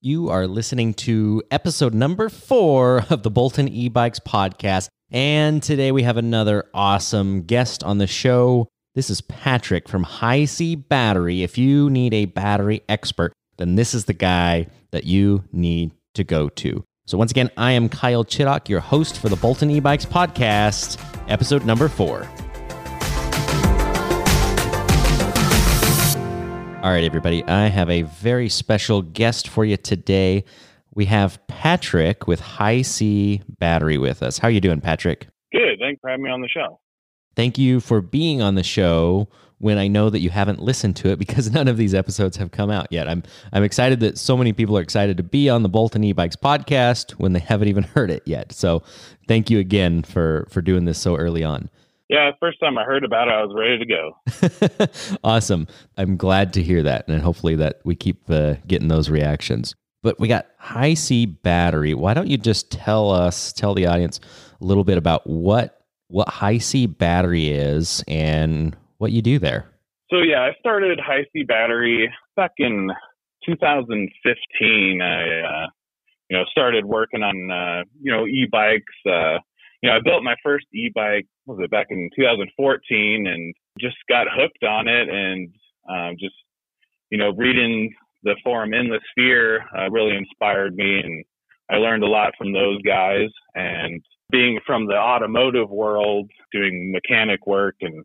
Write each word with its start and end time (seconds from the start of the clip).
You 0.00 0.28
are 0.28 0.46
listening 0.46 0.94
to 0.94 1.42
episode 1.50 1.92
number 1.92 2.28
four 2.28 3.04
of 3.10 3.24
the 3.24 3.32
Bolton 3.32 3.66
e 3.66 3.88
Bikes 3.88 4.20
podcast. 4.20 4.86
And 5.10 5.60
today 5.60 5.90
we 5.90 6.04
have 6.04 6.16
another 6.16 6.66
awesome 6.72 7.42
guest 7.42 7.82
on 7.82 7.98
the 7.98 8.06
show. 8.06 8.68
This 8.94 9.10
is 9.10 9.20
Patrick 9.22 9.88
from 9.88 10.04
HI-C 10.04 10.76
Battery. 10.76 11.42
If 11.42 11.58
you 11.58 11.90
need 11.90 12.14
a 12.14 12.26
battery 12.26 12.82
expert, 12.88 13.32
then 13.56 13.74
this 13.74 13.92
is 13.92 14.04
the 14.04 14.12
guy 14.12 14.68
that 14.92 15.02
you 15.02 15.42
need 15.50 15.90
to 16.14 16.22
go 16.22 16.48
to. 16.48 16.84
So, 17.08 17.18
once 17.18 17.32
again, 17.32 17.50
I 17.56 17.72
am 17.72 17.88
Kyle 17.88 18.22
Chittock, 18.22 18.68
your 18.68 18.78
host 18.78 19.18
for 19.18 19.28
the 19.28 19.34
Bolton 19.34 19.68
e 19.68 19.80
Bikes 19.80 20.06
podcast, 20.06 21.04
episode 21.28 21.66
number 21.66 21.88
four. 21.88 22.24
All 26.80 26.92
right, 26.92 27.02
everybody. 27.02 27.42
I 27.44 27.66
have 27.66 27.90
a 27.90 28.02
very 28.02 28.48
special 28.48 29.02
guest 29.02 29.48
for 29.48 29.64
you 29.64 29.76
today. 29.76 30.44
We 30.94 31.06
have 31.06 31.44
Patrick 31.48 32.28
with 32.28 32.38
HI-C 32.38 33.42
Battery 33.58 33.98
with 33.98 34.22
us. 34.22 34.38
How 34.38 34.46
are 34.46 34.52
you 34.52 34.60
doing, 34.60 34.80
Patrick? 34.80 35.26
Good. 35.50 35.80
Thanks 35.80 36.00
for 36.00 36.08
having 36.08 36.22
me 36.22 36.30
on 36.30 36.40
the 36.40 36.48
show. 36.48 36.78
Thank 37.34 37.58
you 37.58 37.80
for 37.80 38.00
being 38.00 38.40
on 38.42 38.54
the 38.54 38.62
show 38.62 39.28
when 39.58 39.76
I 39.76 39.88
know 39.88 40.08
that 40.08 40.20
you 40.20 40.30
haven't 40.30 40.60
listened 40.60 40.94
to 40.96 41.10
it 41.10 41.18
because 41.18 41.50
none 41.52 41.66
of 41.66 41.78
these 41.78 41.94
episodes 41.94 42.36
have 42.36 42.52
come 42.52 42.70
out 42.70 42.86
yet. 42.92 43.08
I'm 43.08 43.24
I'm 43.52 43.64
excited 43.64 43.98
that 44.00 44.16
so 44.16 44.36
many 44.36 44.52
people 44.52 44.78
are 44.78 44.80
excited 44.80 45.16
to 45.16 45.24
be 45.24 45.50
on 45.50 45.64
the 45.64 45.68
Bolton 45.68 46.04
e-bikes 46.04 46.36
podcast 46.36 47.12
when 47.12 47.32
they 47.32 47.40
haven't 47.40 47.66
even 47.66 47.82
heard 47.94 48.12
it 48.12 48.22
yet. 48.24 48.52
So, 48.52 48.84
thank 49.26 49.50
you 49.50 49.58
again 49.58 50.04
for 50.04 50.46
for 50.48 50.62
doing 50.62 50.84
this 50.84 50.98
so 50.98 51.16
early 51.16 51.42
on. 51.42 51.70
Yeah, 52.08 52.30
first 52.40 52.58
time 52.58 52.78
I 52.78 52.84
heard 52.84 53.04
about 53.04 53.28
it, 53.28 53.32
I 53.32 53.44
was 53.44 53.54
ready 53.54 53.78
to 53.78 53.86
go. 53.86 55.18
awesome. 55.24 55.66
I'm 55.98 56.16
glad 56.16 56.54
to 56.54 56.62
hear 56.62 56.82
that. 56.82 57.06
And 57.06 57.20
hopefully 57.20 57.54
that 57.56 57.80
we 57.84 57.94
keep 57.94 58.30
uh, 58.30 58.54
getting 58.66 58.88
those 58.88 59.10
reactions. 59.10 59.74
But 60.02 60.18
we 60.18 60.26
got 60.26 60.46
HI-C 60.58 61.26
battery. 61.26 61.92
Why 61.92 62.14
don't 62.14 62.28
you 62.28 62.38
just 62.38 62.70
tell 62.70 63.10
us, 63.10 63.52
tell 63.52 63.74
the 63.74 63.86
audience 63.86 64.20
a 64.60 64.64
little 64.64 64.84
bit 64.84 64.96
about 64.96 65.26
what 65.26 65.74
what 66.10 66.28
HI-C 66.30 66.86
battery 66.86 67.48
is 67.48 68.02
and 68.08 68.74
what 68.96 69.12
you 69.12 69.20
do 69.20 69.38
there? 69.38 69.66
So 70.10 70.20
yeah, 70.20 70.40
I 70.40 70.52
started 70.58 70.98
HI-C 71.00 71.42
battery 71.42 72.10
back 72.36 72.52
in 72.56 72.90
2015. 73.44 75.02
I 75.02 75.40
uh, 75.40 75.66
you 76.30 76.38
know 76.38 76.44
started 76.50 76.86
working 76.86 77.22
on 77.22 77.50
uh, 77.50 77.84
you 78.00 78.10
know 78.10 78.26
e-bikes. 78.26 78.84
Uh, 79.04 79.38
you 79.82 79.88
know, 79.88 79.96
I 79.96 80.00
built 80.02 80.22
my 80.22 80.34
first 80.42 80.66
e-bike 80.74 81.26
was 81.48 81.58
it 81.62 81.70
back 81.70 81.86
in 81.90 82.10
2014 82.16 83.26
and 83.26 83.54
just 83.80 83.96
got 84.08 84.26
hooked 84.30 84.62
on 84.62 84.88
it 84.88 85.08
and 85.08 85.48
um, 85.88 86.16
just 86.18 86.34
you 87.10 87.18
know 87.18 87.30
reading 87.30 87.92
the 88.22 88.36
forum 88.44 88.74
in 88.74 88.88
the 88.88 89.00
sphere 89.10 89.64
uh, 89.76 89.90
really 89.90 90.16
inspired 90.16 90.74
me 90.74 91.00
and 91.00 91.24
I 91.70 91.76
learned 91.76 92.02
a 92.02 92.08
lot 92.08 92.32
from 92.38 92.52
those 92.52 92.80
guys. 92.82 93.28
And 93.54 94.02
being 94.30 94.58
from 94.66 94.86
the 94.86 94.96
automotive 94.96 95.70
world 95.70 96.30
doing 96.52 96.92
mechanic 96.92 97.46
work 97.46 97.76
and 97.80 98.04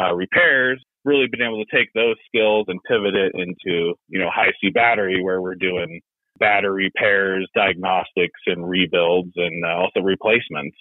uh, 0.00 0.14
repairs 0.14 0.82
really 1.04 1.26
been 1.30 1.42
able 1.42 1.64
to 1.64 1.76
take 1.76 1.88
those 1.94 2.16
skills 2.26 2.66
and 2.68 2.78
pivot 2.86 3.14
it 3.14 3.32
into 3.34 3.94
you 4.08 4.18
know 4.18 4.30
HI-C 4.34 4.70
battery 4.70 5.22
where 5.22 5.40
we're 5.40 5.54
doing 5.54 6.00
battery 6.38 6.84
repairs 6.84 7.48
diagnostics 7.54 8.40
and 8.46 8.68
rebuilds 8.68 9.32
and 9.36 9.64
uh, 9.64 9.76
also 9.76 10.00
replacements 10.00 10.76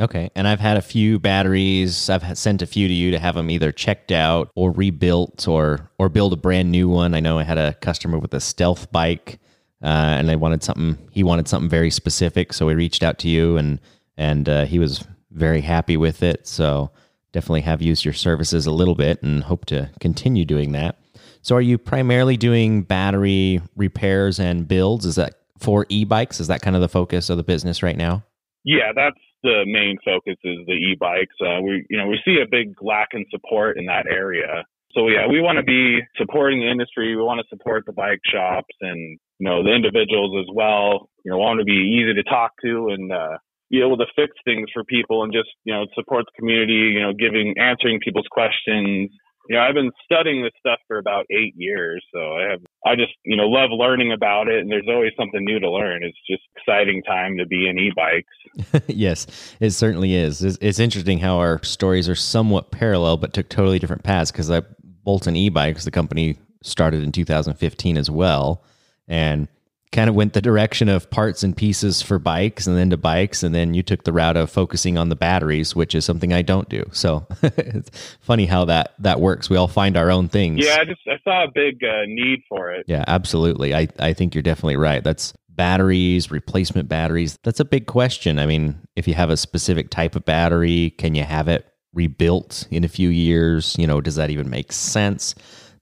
Okay. 0.00 0.30
And 0.34 0.46
I've 0.46 0.60
had 0.60 0.76
a 0.76 0.82
few 0.82 1.18
batteries. 1.18 2.08
I've 2.08 2.38
sent 2.38 2.62
a 2.62 2.66
few 2.66 2.86
to 2.86 2.94
you 2.94 3.10
to 3.10 3.18
have 3.18 3.34
them 3.34 3.50
either 3.50 3.72
checked 3.72 4.12
out 4.12 4.50
or 4.54 4.70
rebuilt 4.70 5.48
or 5.48 5.90
or 5.98 6.08
build 6.08 6.32
a 6.32 6.36
brand 6.36 6.70
new 6.70 6.88
one. 6.88 7.14
I 7.14 7.20
know 7.20 7.38
I 7.38 7.44
had 7.44 7.58
a 7.58 7.74
customer 7.74 8.18
with 8.18 8.34
a 8.34 8.40
stealth 8.40 8.90
bike 8.92 9.40
uh, 9.82 9.86
and 9.86 10.28
they 10.28 10.36
wanted 10.36 10.62
something 10.62 10.98
he 11.10 11.22
wanted 11.22 11.48
something 11.48 11.68
very 11.68 11.90
specific, 11.90 12.52
so 12.52 12.66
we 12.66 12.74
reached 12.74 13.02
out 13.02 13.18
to 13.20 13.28
you 13.28 13.56
and 13.56 13.80
and 14.16 14.48
uh, 14.48 14.64
he 14.64 14.78
was 14.78 15.04
very 15.30 15.60
happy 15.60 15.96
with 15.96 16.22
it. 16.22 16.46
So 16.46 16.90
definitely 17.32 17.60
have 17.62 17.82
used 17.82 18.04
your 18.04 18.14
services 18.14 18.66
a 18.66 18.72
little 18.72 18.94
bit 18.94 19.22
and 19.22 19.44
hope 19.44 19.66
to 19.66 19.90
continue 20.00 20.44
doing 20.44 20.72
that. 20.72 20.98
So 21.42 21.54
are 21.56 21.60
you 21.60 21.78
primarily 21.78 22.36
doing 22.36 22.82
battery 22.82 23.60
repairs 23.76 24.40
and 24.40 24.66
builds? 24.66 25.06
Is 25.06 25.16
that 25.16 25.34
for 25.58 25.86
e-bikes? 25.88 26.40
Is 26.40 26.48
that 26.48 26.62
kind 26.62 26.74
of 26.74 26.82
the 26.82 26.88
focus 26.88 27.30
of 27.30 27.36
the 27.36 27.42
business 27.42 27.82
right 27.82 27.96
now? 27.96 28.24
Yeah, 28.64 28.92
that's 28.94 29.18
the 29.42 29.64
main 29.66 29.98
focus 30.04 30.36
is 30.44 30.58
the 30.66 30.72
e-bikes. 30.72 31.34
Uh, 31.40 31.60
we, 31.62 31.86
you 31.88 31.98
know, 31.98 32.06
we 32.06 32.20
see 32.24 32.38
a 32.42 32.48
big 32.48 32.74
lack 32.82 33.08
in 33.12 33.24
support 33.30 33.78
in 33.78 33.86
that 33.86 34.06
area. 34.06 34.64
So 34.94 35.08
yeah, 35.08 35.26
we 35.28 35.40
want 35.40 35.58
to 35.58 35.62
be 35.62 36.00
supporting 36.16 36.60
the 36.60 36.70
industry. 36.70 37.14
We 37.14 37.22
want 37.22 37.40
to 37.40 37.46
support 37.48 37.84
the 37.86 37.92
bike 37.92 38.20
shops 38.24 38.74
and 38.80 39.18
you 39.38 39.48
know 39.48 39.62
the 39.62 39.74
individuals 39.74 40.34
as 40.40 40.52
well. 40.54 41.10
You 41.24 41.32
know, 41.32 41.38
want 41.38 41.60
to 41.60 41.64
be 41.64 42.00
easy 42.00 42.14
to 42.14 42.22
talk 42.22 42.52
to 42.64 42.88
and 42.88 43.12
uh, 43.12 43.36
be 43.70 43.80
able 43.80 43.98
to 43.98 44.06
fix 44.16 44.32
things 44.44 44.68
for 44.72 44.82
people 44.84 45.24
and 45.24 45.32
just 45.32 45.50
you 45.64 45.74
know 45.74 45.86
support 45.94 46.24
the 46.24 46.38
community. 46.38 46.96
You 46.96 47.02
know, 47.02 47.12
giving 47.12 47.54
answering 47.58 48.00
people's 48.00 48.28
questions 48.30 49.10
you 49.48 49.56
know, 49.56 49.62
I've 49.62 49.74
been 49.74 49.90
studying 50.04 50.42
this 50.42 50.52
stuff 50.60 50.78
for 50.86 50.98
about 50.98 51.24
eight 51.30 51.54
years, 51.56 52.04
so 52.12 52.36
I 52.36 52.50
have, 52.50 52.60
I 52.84 52.96
just, 52.96 53.12
you 53.24 53.34
know, 53.34 53.48
love 53.48 53.70
learning 53.72 54.12
about 54.12 54.46
it, 54.46 54.60
and 54.60 54.70
there's 54.70 54.86
always 54.88 55.12
something 55.18 55.42
new 55.42 55.58
to 55.58 55.70
learn. 55.70 56.04
It's 56.04 56.18
just 56.28 56.42
exciting 56.54 57.02
time 57.02 57.38
to 57.38 57.46
be 57.46 57.66
in 57.66 57.78
e-bikes. 57.78 58.84
yes, 58.88 59.56
it 59.58 59.70
certainly 59.70 60.14
is. 60.14 60.44
It's, 60.44 60.58
it's, 60.60 60.78
interesting 60.78 61.18
how 61.18 61.38
our 61.38 61.62
stories 61.64 62.10
are 62.10 62.14
somewhat 62.14 62.70
parallel, 62.70 63.16
but 63.16 63.32
took 63.32 63.48
totally 63.48 63.78
different 63.78 64.02
paths. 64.02 64.30
Because 64.30 64.50
I, 64.50 64.60
Bolton 65.02 65.34
e-bikes, 65.34 65.84
the 65.86 65.90
company 65.90 66.36
started 66.62 67.02
in 67.02 67.10
2015 67.10 67.96
as 67.96 68.10
well, 68.10 68.62
and 69.08 69.48
kind 69.92 70.10
of 70.10 70.14
went 70.14 70.34
the 70.34 70.42
direction 70.42 70.88
of 70.88 71.10
parts 71.10 71.42
and 71.42 71.56
pieces 71.56 72.02
for 72.02 72.18
bikes 72.18 72.66
and 72.66 72.76
then 72.76 72.90
to 72.90 72.96
bikes 72.96 73.42
and 73.42 73.54
then 73.54 73.74
you 73.74 73.82
took 73.82 74.04
the 74.04 74.12
route 74.12 74.36
of 74.36 74.50
focusing 74.50 74.98
on 74.98 75.08
the 75.08 75.16
batteries 75.16 75.74
which 75.74 75.94
is 75.94 76.04
something 76.04 76.32
i 76.32 76.42
don't 76.42 76.68
do. 76.68 76.84
So 76.92 77.26
it's 77.42 77.90
funny 78.20 78.46
how 78.46 78.66
that 78.66 78.94
that 78.98 79.20
works. 79.20 79.48
We 79.48 79.56
all 79.56 79.68
find 79.68 79.96
our 79.96 80.10
own 80.10 80.28
things. 80.28 80.64
Yeah 80.64 80.78
i 80.80 80.84
just 80.84 81.00
i 81.06 81.18
saw 81.24 81.44
a 81.44 81.50
big 81.52 81.82
uh, 81.82 82.04
need 82.06 82.40
for 82.48 82.70
it. 82.72 82.84
Yeah 82.86 83.04
absolutely. 83.06 83.74
I 83.74 83.88
i 83.98 84.12
think 84.12 84.34
you're 84.34 84.42
definitely 84.42 84.76
right. 84.76 85.02
That's 85.02 85.32
batteries 85.48 86.30
replacement 86.30 86.88
batteries. 86.88 87.38
That's 87.42 87.60
a 87.60 87.64
big 87.64 87.86
question. 87.86 88.38
I 88.38 88.46
mean 88.46 88.76
if 88.96 89.08
you 89.08 89.14
have 89.14 89.30
a 89.30 89.36
specific 89.36 89.90
type 89.90 90.14
of 90.14 90.24
battery 90.24 90.90
can 90.98 91.14
you 91.14 91.24
have 91.24 91.48
it 91.48 91.66
rebuilt 91.94 92.66
in 92.70 92.84
a 92.84 92.88
few 92.88 93.08
years? 93.08 93.74
You 93.78 93.86
know 93.86 94.00
does 94.00 94.16
that 94.16 94.30
even 94.30 94.50
make 94.50 94.72
sense? 94.72 95.34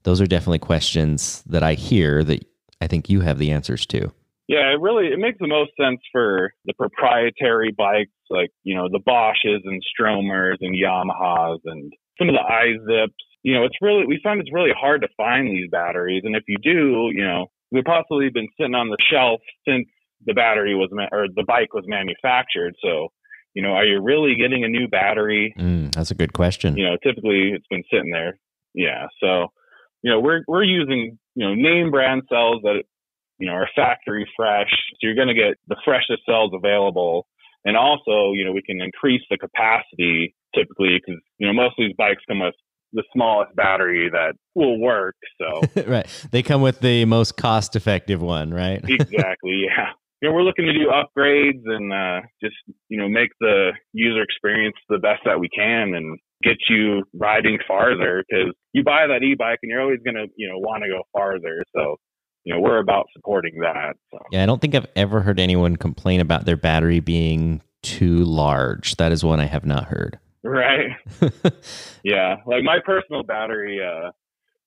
Those 0.03 0.21
are 0.21 0.27
definitely 0.27 0.59
questions 0.59 1.43
that 1.47 1.63
i 1.63 1.73
hear 1.73 2.23
that 2.23 2.45
I 2.81 2.87
think 2.87 3.09
you 3.09 3.21
have 3.21 3.39
the 3.39 3.51
answers 3.51 3.85
to. 3.87 4.11
Yeah, 4.47 4.71
it 4.71 4.79
really 4.79 5.07
it 5.07 5.19
makes 5.19 5.39
the 5.39 5.47
most 5.47 5.71
sense 5.79 5.99
for 6.11 6.53
the 6.65 6.73
proprietary 6.73 7.73
bikes 7.77 8.11
like, 8.29 8.49
you 8.63 8.75
know, 8.75 8.87
the 8.89 8.99
Bosches 8.99 9.59
and 9.65 9.81
Stromers 9.83 10.57
and 10.61 10.75
Yamahas 10.75 11.59
and 11.65 11.91
some 12.17 12.29
of 12.29 12.35
the 12.35 12.43
iZips. 12.49 13.13
You 13.43 13.55
know, 13.55 13.63
it's 13.65 13.75
really 13.81 14.05
we 14.05 14.19
find 14.23 14.39
it's 14.39 14.53
really 14.53 14.71
hard 14.77 15.01
to 15.01 15.09
find 15.17 15.47
these 15.49 15.69
batteries 15.69 16.23
and 16.23 16.35
if 16.35 16.43
you 16.47 16.57
do, 16.61 17.09
you 17.13 17.23
know, 17.25 17.47
they've 17.71 17.83
possibly 17.83 18.29
been 18.29 18.47
sitting 18.57 18.75
on 18.75 18.89
the 18.89 18.97
shelf 19.11 19.41
since 19.67 19.87
the 20.25 20.33
battery 20.33 20.75
was 20.75 20.89
ma- 20.91 21.11
or 21.11 21.27
the 21.33 21.43
bike 21.45 21.73
was 21.73 21.83
manufactured. 21.87 22.73
So, 22.81 23.09
you 23.53 23.61
know, 23.61 23.73
are 23.73 23.85
you 23.85 24.01
really 24.01 24.35
getting 24.35 24.63
a 24.63 24.67
new 24.67 24.87
battery? 24.87 25.53
Mm, 25.57 25.93
that's 25.93 26.11
a 26.11 26.15
good 26.15 26.33
question. 26.33 26.77
You 26.77 26.85
know, 26.85 26.97
typically 27.03 27.51
it's 27.53 27.67
been 27.69 27.83
sitting 27.91 28.11
there. 28.11 28.39
Yeah. 28.73 29.07
So, 29.21 29.47
you 30.07 30.13
know, 30.13 30.21
we're 30.21 30.41
we're 30.47 30.63
using 30.63 31.19
you 31.35 31.45
know 31.45 31.53
name 31.53 31.91
brand 31.91 32.21
cells 32.29 32.61
that 32.63 32.83
you 33.39 33.47
know 33.47 33.51
are 33.51 33.67
factory 33.75 34.25
fresh. 34.37 34.69
So 34.69 34.97
you're 35.01 35.15
going 35.15 35.27
to 35.27 35.33
get 35.33 35.57
the 35.67 35.75
freshest 35.83 36.21
cells 36.25 36.51
available, 36.53 37.27
and 37.65 37.75
also 37.75 38.31
you 38.31 38.45
know 38.45 38.53
we 38.53 38.61
can 38.61 38.79
increase 38.79 39.21
the 39.29 39.37
capacity 39.37 40.33
typically 40.55 40.97
because 40.97 41.21
you 41.39 41.47
know 41.47 41.51
most 41.51 41.77
of 41.77 41.85
these 41.85 41.95
bikes 41.97 42.21
come 42.25 42.39
with 42.39 42.55
the 42.93 43.03
smallest 43.13 43.53
battery 43.57 44.09
that 44.09 44.35
will 44.55 44.79
work. 44.79 45.17
So 45.41 45.83
right, 45.87 46.07
they 46.31 46.41
come 46.41 46.61
with 46.61 46.79
the 46.79 47.03
most 47.03 47.35
cost 47.35 47.75
effective 47.75 48.21
one, 48.21 48.53
right? 48.53 48.79
exactly. 48.87 49.65
Yeah. 49.65 49.89
You 50.21 50.29
know, 50.29 50.35
we're 50.35 50.43
looking 50.43 50.65
to 50.67 50.73
do 50.73 50.89
upgrades 50.89 51.63
and 51.65 51.91
uh, 51.91 52.25
just 52.41 52.55
you 52.87 52.97
know 52.97 53.09
make 53.09 53.31
the 53.41 53.71
user 53.91 54.23
experience 54.23 54.77
the 54.87 54.99
best 54.99 55.23
that 55.25 55.37
we 55.37 55.49
can, 55.49 55.95
and 55.95 56.17
get 56.43 56.57
you 56.69 57.03
riding 57.13 57.57
farther 57.67 58.23
because 58.27 58.53
you 58.73 58.83
buy 58.83 59.07
that 59.07 59.23
e-bike 59.23 59.59
and 59.63 59.69
you're 59.69 59.81
always 59.81 59.99
going 60.03 60.15
to, 60.15 60.27
you 60.35 60.47
know, 60.47 60.57
want 60.57 60.83
to 60.83 60.89
go 60.89 61.03
farther. 61.11 61.63
So, 61.75 61.95
you 62.43 62.53
know, 62.53 62.59
we're 62.59 62.79
about 62.79 63.07
supporting 63.13 63.59
that. 63.61 63.95
So. 64.11 64.19
Yeah, 64.31 64.43
I 64.43 64.45
don't 64.45 64.61
think 64.61 64.75
I've 64.75 64.87
ever 64.95 65.21
heard 65.21 65.39
anyone 65.39 65.75
complain 65.75 66.19
about 66.19 66.45
their 66.45 66.57
battery 66.57 66.99
being 66.99 67.61
too 67.81 68.23
large. 68.23 68.95
That 68.97 69.11
is 69.11 69.23
one 69.23 69.39
I 69.39 69.45
have 69.45 69.65
not 69.65 69.85
heard. 69.85 70.19
Right. 70.43 70.91
yeah. 72.03 72.37
Like 72.45 72.63
my 72.63 72.79
personal 72.85 73.23
battery, 73.23 73.81
uh, 73.83 74.11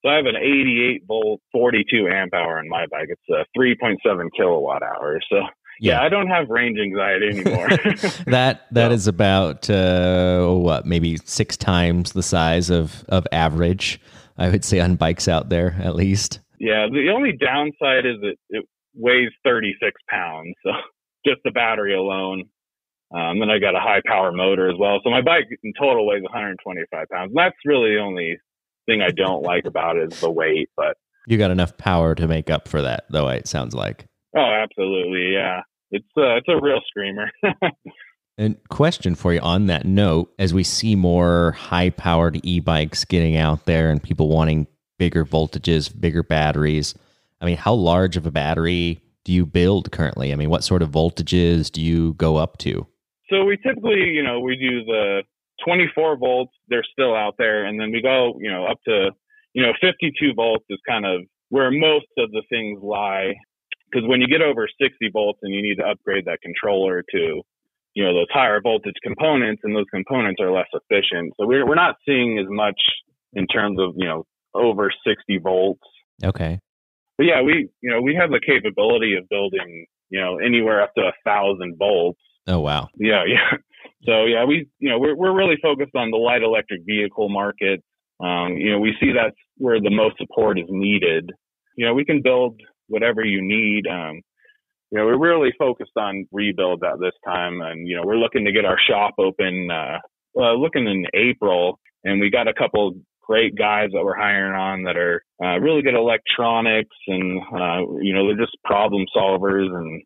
so 0.03 0.09
I 0.09 0.17
have 0.17 0.27
an 0.27 0.37
88 0.37 1.03
volt, 1.07 1.41
42 1.53 2.09
amp 2.09 2.35
hour 2.35 2.59
on 2.59 2.69
my 2.69 2.87
bike. 2.91 3.09
It's 3.09 3.29
a 3.29 3.45
3.7 3.59 4.29
kilowatt 4.37 4.83
hour. 4.83 5.21
So 5.31 5.37
yeah. 5.81 5.95
yeah, 5.95 6.03
I 6.03 6.09
don't 6.09 6.29
have 6.29 6.49
range 6.49 6.79
anxiety 6.79 7.29
anymore. 7.29 7.69
that 8.27 8.67
that 8.71 8.89
so. 8.89 8.93
is 8.93 9.07
about 9.07 9.69
uh, 9.71 10.47
what 10.49 10.87
maybe 10.87 11.17
six 11.25 11.57
times 11.57 12.13
the 12.13 12.23
size 12.23 12.71
of 12.71 13.05
of 13.09 13.27
average. 13.33 14.01
I 14.39 14.49
would 14.49 14.65
say 14.65 14.81
on 14.81 14.97
bikes 14.97 15.29
out 15.29 15.49
there 15.49 15.77
at 15.83 15.95
least. 15.95 16.41
Yeah, 16.59 16.87
the 16.91 17.11
only 17.15 17.33
downside 17.33 18.07
is 18.07 18.21
that 18.21 18.35
it, 18.51 18.65
weighs 18.95 19.31
36 19.45 20.01
pounds. 20.09 20.55
So 20.63 20.71
just 21.27 21.41
the 21.45 21.51
battery 21.51 21.95
alone. 21.95 22.45
Um, 23.13 23.41
then 23.41 23.51
I 23.51 23.59
got 23.59 23.75
a 23.75 23.81
high 23.81 24.03
power 24.07 24.31
motor 24.31 24.71
as 24.71 24.77
well. 24.79 25.01
So 25.03 25.11
my 25.11 25.21
bike 25.21 25.47
in 25.65 25.73
total 25.79 26.07
weighs 26.07 26.23
125 26.23 27.09
pounds. 27.09 27.31
And 27.31 27.37
that's 27.37 27.57
really 27.65 27.95
the 27.95 28.01
only 28.01 28.39
thing 28.87 29.03
I 29.03 29.11
don't 29.11 29.43
like 29.43 29.65
about 29.65 29.97
it 29.97 30.13
is 30.13 30.21
the 30.21 30.31
weight, 30.31 30.71
but 30.77 30.97
you 31.27 31.39
got 31.39 31.51
enough 31.51 31.77
power 31.77 32.15
to 32.15 32.27
make 32.27 32.51
up 32.51 32.67
for 32.67 32.83
that, 32.83 33.05
though. 33.11 33.29
It 33.29 33.47
sounds 33.47 33.75
like. 33.75 34.07
Oh, 34.37 34.41
absolutely, 34.41 35.33
yeah. 35.33 35.61
It's 35.91 36.07
uh, 36.17 36.37
it's 36.37 36.49
a 36.49 36.61
real 36.61 36.81
screamer. 36.89 37.31
and 38.39 38.57
question 38.69 39.15
for 39.15 39.33
you 39.33 39.41
on 39.41 39.67
that 39.67 39.85
note, 39.85 40.33
as 40.39 40.55
we 40.55 40.63
see 40.65 40.95
more 40.95 41.53
high-powered 41.53 42.41
e-bikes 42.45 43.05
getting 43.05 43.37
out 43.37 43.67
there 43.67 43.91
and 43.91 44.03
people 44.03 44.29
wanting 44.29 44.67
bigger 44.99 45.25
voltages, 45.25 45.93
bigger 45.99 46.23
batteries, 46.23 46.95
I 47.41 47.47
mean, 47.47 47.57
how 47.57 47.75
large 47.75 48.17
of 48.17 48.27
a 48.27 48.31
battery 48.31 49.01
do 49.25 49.33
you 49.33 49.47
build 49.47 49.93
currently? 49.93 50.33
I 50.33 50.37
mean, 50.37 50.51
what 50.51 50.65
sort 50.65 50.83
of 50.83 50.91
voltages 50.91 51.71
do 51.71 51.81
you 51.81 52.15
go 52.15 52.37
up 52.37 52.59
to? 52.59 52.87
So 53.31 53.45
we 53.45 53.57
typically, 53.57 54.11
you 54.11 54.23
know, 54.23 54.41
we 54.41 54.57
do 54.57 54.85
the 54.85 55.23
24 55.65 56.17
volts. 56.19 56.53
They're 56.69 56.85
still 56.93 57.15
out 57.15 57.35
there, 57.39 57.65
and 57.65 57.81
then 57.81 57.93
we 57.93 58.03
go, 58.03 58.35
you 58.41 58.51
know, 58.51 58.67
up 58.67 58.79
to, 58.87 59.11
you 59.53 59.63
know, 59.63 59.73
52 59.81 60.35
volts 60.35 60.65
is 60.69 60.79
kind 60.89 61.07
of 61.07 61.23
where 61.49 61.71
most 61.71 62.07
of 62.19 62.31
the 62.31 62.43
things 62.49 62.81
lie. 62.83 63.35
Because 63.91 64.09
when 64.09 64.21
you 64.21 64.29
get 64.29 64.43
over 64.43 64.69
60 64.81 65.11
volts 65.13 65.41
and 65.43 65.55
you 65.55 65.63
need 65.63 65.77
to 65.77 65.87
upgrade 65.87 66.27
that 66.27 66.39
controller 66.43 67.03
to, 67.11 67.43
you 67.95 68.05
know, 68.05 68.15
those 68.15 68.31
higher 68.33 68.61
voltage 68.61 68.95
components, 69.03 69.63
and 69.65 69.75
those 69.75 69.91
components 69.93 70.41
are 70.41 70.53
less 70.53 70.69
efficient. 70.73 71.33
So 71.39 71.47
we're 71.47 71.67
we're 71.67 71.75
not 71.75 71.97
seeing 72.07 72.39
as 72.39 72.47
much 72.49 72.81
in 73.33 73.47
terms 73.47 73.79
of 73.81 73.95
you 73.97 74.07
know 74.07 74.25
over 74.55 74.91
60 75.07 75.39
volts. 75.39 75.83
Okay. 76.23 76.61
But 77.19 77.27
yeah, 77.27 77.43
we 77.43 77.69
you 77.81 77.91
know 77.91 78.01
we 78.01 78.15
have 78.15 78.31
the 78.31 78.41
capability 78.41 79.15
of 79.17 79.29
building 79.29 79.87
you 80.09 80.21
know 80.21 80.39
anywhere 80.39 80.83
up 80.83 80.95
to 80.95 81.03
a 81.03 81.13
thousand 81.25 81.77
volts. 81.79 82.21
Oh 82.47 82.61
wow. 82.61 82.89
Yeah, 82.97 83.25
yeah. 83.27 83.59
So 84.07 84.25
yeah, 84.25 84.45
we 84.45 84.67
you 84.79 84.89
know 84.89 84.99
we're 84.99 85.17
we're 85.17 85.37
really 85.37 85.57
focused 85.63 85.95
on 85.95 86.11
the 86.11 86.17
light 86.17 86.43
electric 86.43 86.83
vehicle 86.87 87.29
market. 87.29 87.83
Um, 88.21 88.57
you 88.57 88.73
know, 88.73 88.79
we 88.79 88.95
see 89.01 89.13
that's 89.13 89.37
where 89.57 89.81
the 89.81 89.91
most 89.91 90.17
support 90.19 90.59
is 90.59 90.67
needed. 90.69 91.31
You 91.77 91.87
know, 91.87 91.95
we 91.95 92.05
can 92.05 92.23
build 92.23 92.61
whatever 92.91 93.25
you 93.25 93.41
need. 93.41 93.87
Um, 93.87 94.21
you 94.91 94.99
know, 94.99 95.07
we're 95.07 95.19
really 95.19 95.53
focused 95.59 95.97
on 95.97 96.27
rebuilds 96.33 96.83
at 96.83 97.01
this 97.01 97.15
time, 97.25 97.61
and 97.61 97.87
you 97.89 97.97
know, 97.97 98.03
we're 98.05 98.19
looking 98.19 98.45
to 98.45 98.53
get 98.53 98.65
our 98.65 98.79
shop 98.79 99.15
open. 99.19 99.71
Uh, 99.71 99.99
well, 100.35 100.61
looking 100.61 100.87
in 100.87 101.07
April, 101.15 101.79
and 102.05 102.21
we 102.21 102.31
got 102.31 102.49
a 102.49 102.55
couple 102.55 102.95
great 103.23 103.57
guys 103.57 103.91
that 103.93 104.05
we're 104.05 104.17
hiring 104.17 104.55
on 104.55 104.83
that 104.83 104.97
are 104.97 105.23
uh, 105.43 105.59
really 105.61 105.83
good 105.83 105.95
electronics, 105.95 106.97
and 107.07 107.41
uh, 107.55 107.81
you 108.01 108.13
know, 108.13 108.27
they're 108.27 108.45
just 108.45 108.57
problem 108.65 109.05
solvers, 109.17 109.73
and 109.73 110.03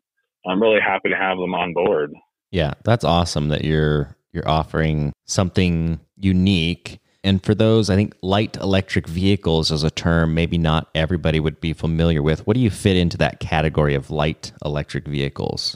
I'm 0.47 0.61
really 0.61 0.79
happy 0.79 1.09
to 1.09 1.15
have 1.15 1.37
them 1.37 1.55
on 1.55 1.73
board. 1.73 2.13
Yeah, 2.51 2.75
that's 2.83 3.03
awesome 3.03 3.49
that 3.49 3.65
you're 3.65 4.15
you're 4.31 4.47
offering 4.47 5.13
something 5.25 5.99
unique. 6.17 6.99
And 7.25 7.43
for 7.43 7.55
those, 7.55 7.89
I 7.89 7.95
think 7.95 8.13
light 8.21 8.55
electric 8.57 9.07
vehicles 9.07 9.71
as 9.71 9.81
a 9.81 9.89
term, 9.89 10.35
maybe 10.35 10.59
not 10.59 10.89
everybody 10.93 11.39
would 11.39 11.59
be 11.59 11.73
familiar 11.73 12.21
with. 12.21 12.45
What 12.45 12.53
do 12.53 12.59
you 12.59 12.69
fit 12.69 12.95
into 12.95 13.17
that 13.17 13.39
category 13.39 13.95
of 13.95 14.11
light 14.11 14.51
electric 14.63 15.07
vehicles? 15.07 15.75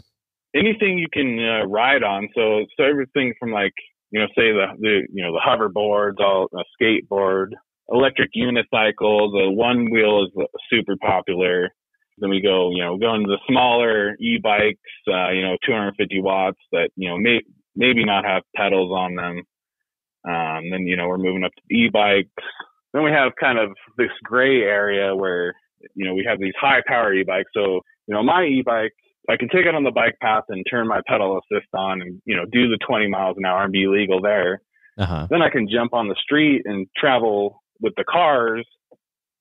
Anything 0.55 0.99
you 0.99 1.07
can 1.11 1.39
uh, 1.39 1.65
ride 1.65 2.03
on. 2.03 2.29
So, 2.35 2.65
so 2.77 2.83
everything 2.83 3.33
from 3.39 3.51
like, 3.51 3.73
you 4.11 4.19
know, 4.19 4.27
say 4.27 4.51
the, 4.51 4.67
the 4.79 5.07
you 5.11 5.23
know, 5.23 5.31
the 5.33 5.41
hoverboards, 5.43 6.19
all 6.19 6.49
a 6.53 6.63
skateboard, 6.79 7.47
electric 7.91 8.29
unicycle, 8.37 9.31
the 9.31 9.49
one 9.49 9.89
wheel 9.91 10.25
is 10.25 10.45
super 10.69 10.97
popular. 11.01 11.69
Then 12.19 12.29
we 12.29 12.41
go, 12.41 12.69
you 12.69 12.83
know, 12.83 12.95
go 12.97 13.15
into 13.15 13.27
the 13.27 13.39
smaller 13.49 14.15
e-bikes, 14.19 14.77
uh, 15.07 15.31
you 15.31 15.41
know, 15.41 15.57
250 15.65 16.21
watts 16.21 16.59
that, 16.73 16.89
you 16.95 17.09
know, 17.09 17.17
may, 17.17 17.41
maybe 17.75 18.05
not 18.05 18.23
have 18.23 18.43
pedals 18.55 18.91
on 18.91 19.15
them. 19.15 19.41
Um, 20.27 20.69
then, 20.71 20.85
you 20.85 20.95
know, 20.95 21.07
we're 21.07 21.17
moving 21.17 21.43
up 21.43 21.51
to 21.55 21.75
e-bikes. 21.75 22.29
Then 22.93 23.03
we 23.03 23.11
have 23.11 23.33
kind 23.39 23.59
of 23.59 23.71
this 23.97 24.09
gray 24.23 24.61
area 24.61 25.15
where, 25.15 25.53
you 25.95 26.05
know, 26.05 26.13
we 26.13 26.25
have 26.27 26.39
these 26.39 26.53
high 26.59 26.81
power 26.85 27.13
e-bikes. 27.13 27.51
So, 27.53 27.81
you 28.07 28.13
know, 28.13 28.23
my 28.23 28.43
e-bike, 28.43 28.93
I 29.29 29.37
can 29.37 29.49
take 29.49 29.65
it 29.65 29.75
on 29.75 29.83
the 29.83 29.91
bike 29.91 30.15
path 30.21 30.43
and 30.49 30.65
turn 30.69 30.87
my 30.87 31.01
pedal 31.07 31.39
assist 31.39 31.67
on 31.73 32.01
and, 32.01 32.21
you 32.25 32.35
know, 32.35 32.45
do 32.45 32.67
the 32.69 32.79
20 32.85 33.07
miles 33.07 33.37
an 33.37 33.45
hour 33.45 33.63
and 33.63 33.71
be 33.71 33.87
legal 33.87 34.21
there. 34.21 34.61
Uh-huh. 34.97 35.27
Then 35.29 35.41
I 35.41 35.49
can 35.49 35.69
jump 35.71 35.93
on 35.93 36.07
the 36.07 36.15
street 36.21 36.63
and 36.65 36.87
travel 36.97 37.61
with 37.79 37.93
the 37.95 38.03
cars 38.03 38.65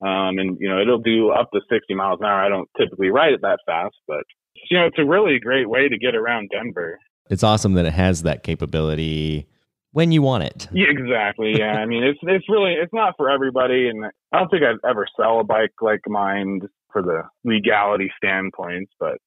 um, 0.01 0.39
and 0.39 0.57
you 0.61 0.69
know, 0.69 0.81
it'll 0.81 1.01
do 1.01 1.31
up 1.31 1.51
to 1.53 1.61
60 1.69 1.95
miles 1.95 2.21
an 2.21 2.27
hour. 2.27 2.41
I 2.41 2.49
don't 2.49 2.69
typically 2.79 3.09
ride 3.09 3.33
it 3.33 3.41
that 3.43 3.59
fast, 3.67 3.97
but 4.07 4.23
you 4.71 4.79
know, 4.79 4.87
it's 4.87 4.99
a 4.99 5.05
really 5.05 5.39
great 5.41 5.69
way 5.69 5.89
to 5.89 5.99
get 5.99 6.15
around 6.15 6.51
Denver. 6.53 6.99
It's 7.31 7.43
awesome 7.43 7.75
that 7.75 7.85
it 7.85 7.93
has 7.93 8.23
that 8.23 8.43
capability 8.43 9.49
when 9.93 10.13
you 10.13 10.23
want 10.23 10.45
it. 10.45 10.69
Yeah, 10.73 10.87
exactly. 10.89 11.55
Yeah. 11.59 11.73
I 11.73 11.87
mean, 11.87 12.05
it's, 12.05 12.19
it's 12.23 12.49
really, 12.49 12.75
it's 12.75 12.93
not 12.93 13.15
for 13.17 13.31
everybody. 13.31 13.89
And 13.89 14.05
I 14.33 14.39
don't 14.39 14.49
think 14.51 14.63
I'd 14.63 14.89
ever 14.89 15.07
sell 15.17 15.41
a 15.41 15.45
bike 15.45 15.73
like 15.81 16.01
mine 16.07 16.61
for 16.93 17.03
the 17.03 17.23
legality 17.45 18.11
standpoints, 18.19 18.93
but 18.99 19.19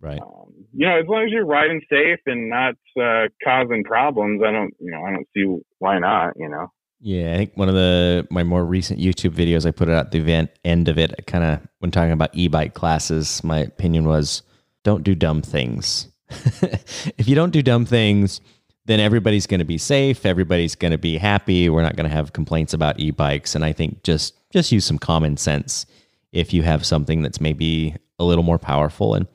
Right. 0.00 0.20
Um, 0.20 0.52
you 0.72 0.86
know, 0.86 0.98
as 0.98 1.06
long 1.08 1.24
as 1.24 1.32
you're 1.32 1.44
riding 1.44 1.80
safe 1.90 2.20
and 2.26 2.48
not 2.48 2.74
uh, 3.00 3.28
causing 3.42 3.82
problems, 3.82 4.42
I 4.46 4.52
don't, 4.52 4.72
you 4.78 4.90
know, 4.90 5.02
I 5.02 5.10
don't 5.10 5.26
see 5.34 5.62
why 5.78 5.98
not. 5.98 6.34
You 6.36 6.48
know. 6.48 6.68
Yeah, 7.00 7.34
I 7.34 7.36
think 7.36 7.56
one 7.56 7.68
of 7.68 7.74
the 7.74 8.26
my 8.30 8.44
more 8.44 8.64
recent 8.64 9.00
YouTube 9.00 9.30
videos 9.30 9.66
I 9.66 9.70
put 9.70 9.88
it 9.88 9.92
at 9.92 10.12
the 10.12 10.18
event 10.18 10.50
end 10.64 10.88
of 10.88 10.98
it, 10.98 11.26
kind 11.26 11.44
of 11.44 11.60
when 11.78 11.90
talking 11.90 12.12
about 12.12 12.30
e-bike 12.32 12.74
classes, 12.74 13.42
my 13.42 13.58
opinion 13.58 14.04
was 14.04 14.42
don't 14.84 15.02
do 15.02 15.14
dumb 15.14 15.42
things. 15.42 16.08
if 16.30 17.26
you 17.26 17.34
don't 17.34 17.52
do 17.52 17.62
dumb 17.62 17.84
things, 17.84 18.40
then 18.88 19.00
everybody's 19.00 19.46
going 19.46 19.60
to 19.60 19.66
be 19.66 19.76
safe, 19.76 20.24
everybody's 20.24 20.74
going 20.74 20.92
to 20.92 20.98
be 20.98 21.18
happy, 21.18 21.68
we're 21.68 21.82
not 21.82 21.94
going 21.94 22.08
to 22.08 22.14
have 22.14 22.32
complaints 22.32 22.72
about 22.72 22.98
e-bikes 22.98 23.54
and 23.54 23.64
I 23.64 23.72
think 23.72 24.02
just 24.02 24.34
just 24.50 24.72
use 24.72 24.86
some 24.86 24.98
common 24.98 25.36
sense 25.36 25.84
if 26.32 26.54
you 26.54 26.62
have 26.62 26.84
something 26.86 27.20
that's 27.20 27.40
maybe 27.40 27.94
a 28.18 28.24
little 28.24 28.44
more 28.44 28.58
powerful 28.58 29.14
and 29.14 29.26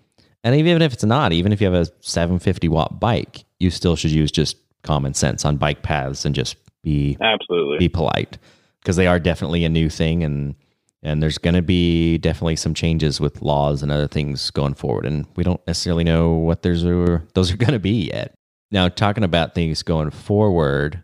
and 0.43 0.55
even 0.55 0.81
if 0.81 0.91
it's 0.91 1.05
not, 1.05 1.31
even 1.31 1.53
if 1.53 1.61
you 1.61 1.71
have 1.71 1.87
a 1.87 1.89
750 2.01 2.67
watt 2.67 2.99
bike, 2.99 3.45
you 3.59 3.69
still 3.69 3.95
should 3.95 4.11
use 4.11 4.29
just 4.29 4.57
common 4.81 5.13
sense 5.13 5.45
on 5.45 5.55
bike 5.55 5.83
paths 5.83 6.25
and 6.25 6.35
just 6.35 6.57
be 6.81 7.15
absolutely. 7.21 7.77
be 7.77 7.87
polite 7.87 8.37
because 8.81 8.97
they 8.97 9.07
are 9.07 9.19
definitely 9.19 9.63
a 9.63 9.69
new 9.69 9.89
thing 9.89 10.23
and 10.23 10.55
and 11.01 11.21
there's 11.21 11.37
going 11.37 11.53
to 11.53 11.61
be 11.61 12.17
definitely 12.17 12.55
some 12.55 12.73
changes 12.73 13.21
with 13.21 13.41
laws 13.41 13.83
and 13.83 13.91
other 13.91 14.07
things 14.07 14.49
going 14.51 14.73
forward 14.73 15.05
and 15.05 15.25
we 15.35 15.43
don't 15.43 15.65
necessarily 15.67 16.03
know 16.03 16.31
what 16.31 16.63
those 16.63 16.83
are 16.83 17.23
those 17.33 17.51
are 17.51 17.57
going 17.57 17.71
to 17.71 17.79
be 17.79 18.09
yet 18.11 18.33
now 18.73 18.89
talking 18.89 19.23
about 19.23 19.55
things 19.55 19.83
going 19.83 20.09
forward 20.09 21.03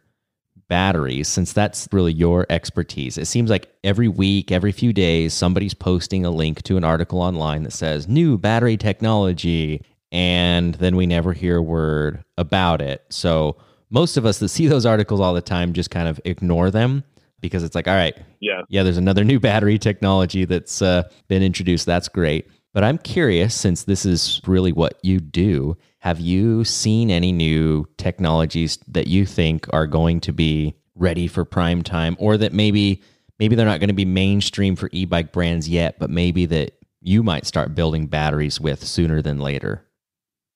batteries 0.68 1.28
since 1.28 1.54
that's 1.54 1.88
really 1.92 2.14
your 2.14 2.46
expertise 2.50 3.18
it 3.18 3.26
seems 3.26 3.50
like 3.50 3.74
every 3.84 4.08
week 4.08 4.52
every 4.52 4.72
few 4.72 4.94
days 4.94 5.34
somebody's 5.34 5.74
posting 5.74 6.26
a 6.26 6.30
link 6.30 6.62
to 6.62 6.78
an 6.78 6.84
article 6.84 7.22
online 7.22 7.64
that 7.64 7.74
says 7.74 8.08
new 8.08 8.38
battery 8.38 8.78
technology 8.78 9.82
and 10.12 10.76
then 10.76 10.96
we 10.96 11.08
never 11.08 11.34
hear 11.34 11.58
a 11.58 11.64
word 11.64 12.24
about 12.38 12.82
it 12.82 13.04
so 13.10 13.56
most 13.90 14.18
of 14.18 14.26
us 14.26 14.40
that 14.40 14.50
see 14.50 14.68
those 14.68 14.86
articles 14.86 15.20
all 15.20 15.34
the 15.34 15.42
time 15.42 15.74
just 15.74 15.90
kind 15.90 16.08
of 16.08 16.20
ignore 16.26 16.70
them 16.70 17.04
because 17.42 17.64
it's 17.64 17.76
like, 17.76 17.88
all 17.88 17.96
right, 17.96 18.18
yeah, 18.40 18.62
yeah, 18.70 18.84
there's 18.84 18.98
another 18.98 19.24
new 19.24 19.40
battery 19.40 19.78
technology 19.78 20.46
that's 20.46 20.82
uh, 20.82 21.04
been 21.28 21.44
introduced. 21.44 21.86
That's 21.86 22.08
great. 22.10 22.48
But 22.74 22.84
I'm 22.84 23.00
curious, 23.00 23.56
since 23.56 23.84
this 23.84 24.06
is 24.06 24.42
really 24.46 24.72
what 24.72 25.00
you 25.02 25.20
do, 25.20 25.76
have 26.00 26.20
you 26.20 26.64
seen 26.64 27.12
any 27.12 27.32
new 27.32 27.88
technologies 27.98 28.78
that 28.88 29.08
you 29.08 29.26
think 29.26 29.68
are 29.72 29.88
going 29.88 30.20
to 30.22 30.32
be 30.32 30.76
ready 30.96 31.28
for 31.28 31.46
prime 31.46 31.82
time, 31.82 32.16
or 32.20 32.38
that 32.38 32.54
maybe 32.54 33.02
maybe 33.40 33.56
they're 33.56 33.66
not 33.66 33.80
going 33.80 33.90
to 33.90 33.94
be 33.94 34.06
mainstream 34.06 34.76
for 34.76 34.90
e-bike 34.92 35.32
brands 35.32 35.68
yet, 35.70 35.98
but 36.00 36.10
maybe 36.10 36.46
that 36.46 36.74
you 37.02 37.24
might 37.24 37.46
start 37.46 37.76
building 37.76 38.08
batteries 38.08 38.60
with 38.60 38.84
sooner 38.84 39.22
than 39.22 39.40
later? 39.40 39.86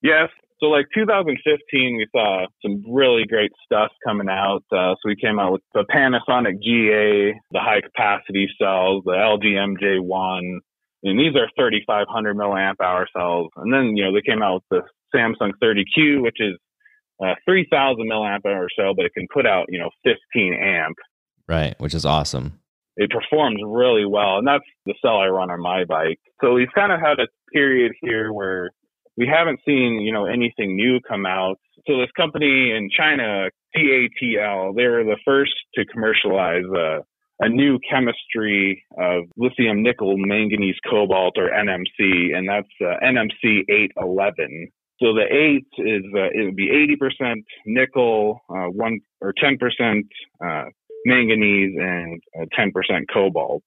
Yes, 0.02 0.28
so 0.60 0.66
like 0.66 0.86
2015, 0.94 1.96
we 1.96 2.06
saw 2.10 2.46
some 2.62 2.84
really 2.88 3.24
great 3.26 3.52
stuff 3.64 3.90
coming 4.06 4.28
out. 4.28 4.64
Uh, 4.72 4.94
so 4.94 5.06
we 5.06 5.16
came 5.16 5.38
out 5.38 5.52
with 5.52 5.62
the 5.74 5.84
Panasonic 5.94 6.62
GA, 6.62 7.38
the 7.50 7.60
high 7.60 7.80
capacity 7.82 8.48
cells, 8.58 9.02
the 9.04 9.12
LG 9.12 9.44
MJ1, 9.44 10.58
and 11.02 11.20
these 11.20 11.36
are 11.36 11.50
3,500 11.56 12.36
milliamp 12.36 12.76
hour 12.82 13.06
cells. 13.14 13.50
And 13.56 13.72
then, 13.72 13.94
you 13.96 14.04
know, 14.04 14.14
they 14.14 14.22
came 14.22 14.42
out 14.42 14.62
with 14.70 14.82
the 14.82 14.88
Samsung 15.14 15.52
30Q, 15.62 16.22
which 16.22 16.36
is 16.40 16.56
a 17.22 17.34
3,000 17.44 18.08
milliamp 18.10 18.44
hour 18.46 18.68
cell, 18.78 18.94
but 18.94 19.04
it 19.04 19.12
can 19.14 19.26
put 19.32 19.46
out, 19.46 19.66
you 19.68 19.78
know, 19.78 19.90
15 20.04 20.54
amp. 20.54 20.96
Right, 21.48 21.74
which 21.78 21.94
is 21.94 22.04
awesome. 22.04 22.60
It 22.96 23.10
performs 23.10 23.60
really 23.64 24.06
well. 24.06 24.38
And 24.38 24.46
that's 24.46 24.64
the 24.86 24.94
cell 25.02 25.18
I 25.18 25.26
run 25.26 25.50
on 25.50 25.60
my 25.60 25.84
bike. 25.84 26.18
So 26.40 26.52
we've 26.54 26.72
kind 26.74 26.92
of 26.92 27.00
had 27.00 27.18
a 27.18 27.28
period 27.52 27.92
here 28.02 28.32
where 28.32 28.70
we 29.16 29.26
haven't 29.26 29.60
seen, 29.66 30.00
you 30.00 30.12
know, 30.12 30.26
anything 30.26 30.76
new 30.76 31.00
come 31.06 31.26
out. 31.26 31.56
So 31.86 31.98
this 31.98 32.10
company 32.16 32.72
in 32.72 32.88
China, 32.96 33.48
CATL, 33.76 34.74
they're 34.74 35.04
the 35.04 35.18
first 35.24 35.52
to 35.74 35.84
commercialize 35.86 36.64
a, 36.74 37.00
a 37.40 37.48
new 37.48 37.78
chemistry 37.88 38.84
of 38.98 39.24
lithium 39.36 39.82
nickel 39.82 40.16
manganese 40.16 40.76
cobalt 40.88 41.36
or 41.36 41.50
NMC, 41.50 42.34
and 42.34 42.48
that's 42.48 42.68
uh, 42.80 43.04
NMC 43.04 43.64
811. 43.68 44.70
So 45.00 45.12
the 45.12 45.24
eight 45.28 45.66
is 45.78 46.04
uh, 46.14 46.30
it 46.32 46.44
would 46.44 46.56
be 46.56 46.70
80% 47.20 47.42
nickel, 47.66 48.40
uh, 48.48 48.66
one 48.66 49.00
or 49.20 49.32
10% 49.32 50.02
uh, 50.44 50.64
manganese, 51.04 51.76
and 51.78 52.22
10% 52.56 52.68
uh, 52.72 53.00
cobalt. 53.12 53.64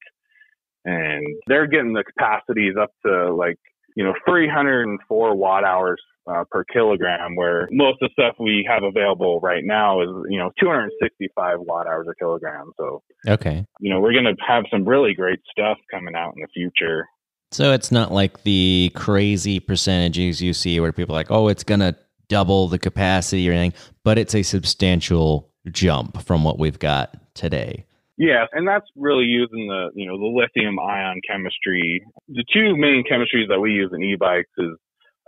And 0.86 1.28
they're 1.48 1.68
getting 1.68 1.94
the 1.94 2.04
capacities 2.04 2.76
up 2.80 2.92
to 3.06 3.34
like 3.34 3.58
you 3.96 4.04
know 4.04 4.14
304 4.26 5.36
watt 5.36 5.64
hours 5.66 6.02
uh, 6.28 6.44
per 6.50 6.64
kilogram, 6.66 7.36
where 7.36 7.68
most 7.72 8.02
of 8.02 8.10
the 8.10 8.22
stuff 8.22 8.36
we 8.40 8.68
have 8.70 8.84
available 8.84 9.40
right 9.42 9.64
now 9.64 10.02
is, 10.02 10.10
you 10.30 10.38
know, 10.38 10.52
265 10.60 11.60
watt 11.62 11.88
hours 11.88 12.08
a 12.10 12.16
kilogram. 12.16 12.72
So, 12.78 13.02
okay, 13.28 13.66
you 13.80 13.94
know, 13.94 14.00
we're 14.00 14.14
going 14.14 14.26
to 14.26 14.36
have 14.46 14.66
some 14.72 14.88
really 14.88 15.14
great 15.14 15.40
stuff 15.50 15.78
coming 15.92 16.16
out 16.16 16.34
in 16.36 16.42
the 16.42 16.48
future. 16.54 17.08
So 17.52 17.72
it's 17.72 17.92
not 17.92 18.12
like 18.12 18.44
the 18.44 18.92
crazy 18.96 19.60
percentages 19.60 20.42
you 20.42 20.54
see 20.54 20.80
where 20.80 20.92
people 20.92 21.16
are 21.16 21.20
like, 21.20 21.32
oh, 21.32 21.48
it's 21.48 21.64
going 21.64 21.80
to 21.80 21.96
double 22.28 22.68
the 22.68 22.80
capacity 22.80 23.50
or 23.50 23.54
anything, 23.54 23.80
but 24.04 24.18
it's 24.18 24.36
a 24.36 24.44
substantial 24.44 25.50
jump 25.72 26.22
from 26.24 26.44
what 26.44 26.60
we've 26.60 26.80
got 26.80 27.16
today. 27.34 27.86
Yeah, 28.18 28.46
and 28.52 28.68
that's 28.68 28.88
really 28.96 29.26
using 29.26 29.68
the 29.68 29.92
you 29.94 30.08
know 30.08 30.18
the 30.18 30.26
lithium 30.26 30.80
ion 30.80 31.22
chemistry. 31.30 32.04
The 32.28 32.44
two 32.52 32.76
main 32.76 33.04
chemistries 33.10 33.48
that 33.50 33.60
we 33.60 33.72
use 33.72 33.92
in 33.94 34.02
e-bikes 34.02 34.50
is 34.58 34.76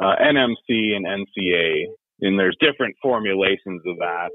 uh, 0.01 0.15
NMC 0.19 0.95
and 0.95 1.05
NCA, 1.05 1.83
and 2.21 2.39
there's 2.39 2.57
different 2.59 2.95
formulations 3.01 3.81
of 3.85 3.97
that. 3.97 4.29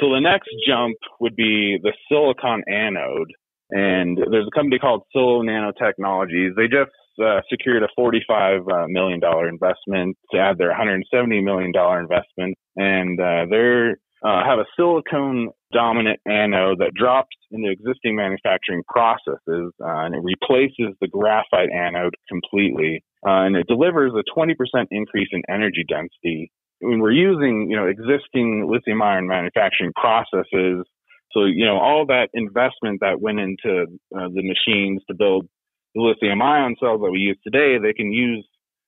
So 0.00 0.10
the 0.10 0.20
next 0.20 0.50
jump 0.68 0.96
would 1.20 1.34
be 1.34 1.78
the 1.82 1.94
silicon 2.08 2.62
anode, 2.68 3.32
and 3.70 4.18
there's 4.30 4.48
a 4.48 4.54
company 4.54 4.78
called 4.78 5.04
Sila 5.12 5.42
Nanotechnologies. 5.42 6.56
They 6.56 6.68
just 6.68 6.90
uh, 7.22 7.40
secured 7.50 7.82
a 7.82 7.88
$45 7.98 8.60
uh, 8.70 9.48
investment 9.48 10.16
to 10.32 10.38
add 10.38 10.58
their 10.58 10.72
$170 10.72 11.42
million 11.42 11.72
investment, 11.74 12.56
and 12.76 13.20
uh, 13.20 13.46
they're 13.50 13.96
uh, 14.24 14.42
have 14.42 14.58
a 14.58 14.64
silicon 14.74 15.50
dominant 15.70 16.18
anode 16.26 16.78
that 16.78 16.94
drops 16.94 17.36
into 17.50 17.70
existing 17.70 18.16
manufacturing 18.16 18.82
processes 18.88 19.70
uh, 19.82 20.00
and 20.00 20.14
it 20.14 20.22
replaces 20.22 20.96
the 21.02 21.08
graphite 21.08 21.68
anode 21.70 22.14
completely 22.26 23.04
uh, 23.26 23.44
and 23.44 23.56
it 23.56 23.66
delivers 23.66 24.12
a 24.12 24.38
20% 24.38 24.54
increase 24.90 25.28
in 25.32 25.42
energy 25.48 25.84
density. 25.88 26.50
When 26.80 27.00
we're 27.00 27.12
using, 27.12 27.68
you 27.70 27.76
know, 27.76 27.86
existing 27.86 28.68
lithium 28.70 29.00
ion 29.02 29.26
manufacturing 29.26 29.92
processes, 29.94 30.84
so 31.32 31.44
you 31.44 31.64
know 31.66 31.78
all 31.78 32.06
that 32.06 32.28
investment 32.32 33.00
that 33.00 33.20
went 33.20 33.40
into 33.40 33.86
uh, 34.14 34.28
the 34.32 34.42
machines 34.42 35.02
to 35.08 35.14
build 35.14 35.48
the 35.94 36.02
lithium 36.02 36.42
ion 36.42 36.76
cells 36.80 37.00
that 37.02 37.10
we 37.10 37.18
use 37.18 37.38
today, 37.44 37.78
they 37.78 37.92
can 37.92 38.12
use 38.12 38.46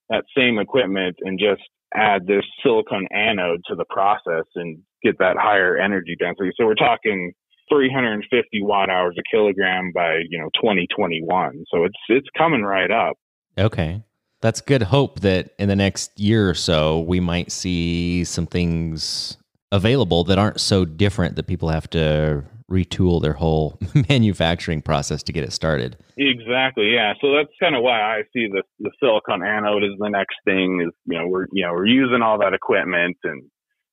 that 0.09 0.25
same 0.37 0.59
equipment 0.59 1.17
and 1.21 1.39
just 1.39 1.63
add 1.95 2.27
this 2.27 2.45
silicon 2.63 3.07
anode 3.13 3.61
to 3.67 3.75
the 3.75 3.85
process 3.91 4.45
and 4.55 4.79
get 5.03 5.19
that 5.19 5.37
higher 5.39 5.77
energy 5.77 6.17
density. 6.19 6.51
So 6.57 6.67
we're 6.67 6.75
talking 6.75 7.33
350 7.69 8.63
watt 8.63 8.91
hours 8.91 9.17
a 9.19 9.23
kilogram 9.31 9.93
by 9.95 10.19
you 10.29 10.39
know 10.39 10.51
2021. 10.55 11.65
So 11.73 11.85
it's 11.85 11.95
it's 12.09 12.29
coming 12.37 12.63
right 12.63 12.91
up. 12.91 13.17
Okay 13.59 14.03
that's 14.41 14.61
good 14.61 14.83
hope 14.83 15.21
that 15.21 15.51
in 15.59 15.69
the 15.69 15.77
next 15.77 16.19
year 16.19 16.49
or 16.49 16.55
so 16.55 17.01
we 17.01 17.21
might 17.21 17.51
see 17.51 18.25
some 18.25 18.47
things 18.47 19.37
available 19.73 20.25
that 20.25 20.39
aren't 20.39 20.61
so 20.61 20.85
different 20.85 21.37
that 21.37 21.47
people 21.47 21.69
have 21.69 21.89
to 21.91 22.45
retool 22.71 23.23
their 23.23 23.35
whole 23.35 23.79
manufacturing 24.09 24.83
process 24.83 25.23
to 25.25 25.33
get 25.33 25.45
it 25.45 25.53
started. 25.53 25.97
Exactly. 26.17 26.93
Yeah. 26.95 27.15
So 27.21 27.35
that's 27.35 27.53
kind 27.61 27.77
of 27.77 27.83
why 27.83 28.01
I 28.01 28.23
see 28.33 28.49
the 28.49 28.63
the 28.81 28.91
silicon 29.01 29.43
anode 29.43 29.85
is 29.85 29.93
the 29.99 30.09
next 30.09 30.37
thing 30.45 30.83
is, 30.87 30.93
you 31.05 31.19
know, 31.19 31.29
we're, 31.29 31.47
you 31.53 31.65
know, 31.65 31.73
we're 31.73 31.87
using 31.87 32.23
all 32.23 32.39
that 32.39 32.55
equipment 32.55 33.17
and 33.25 33.45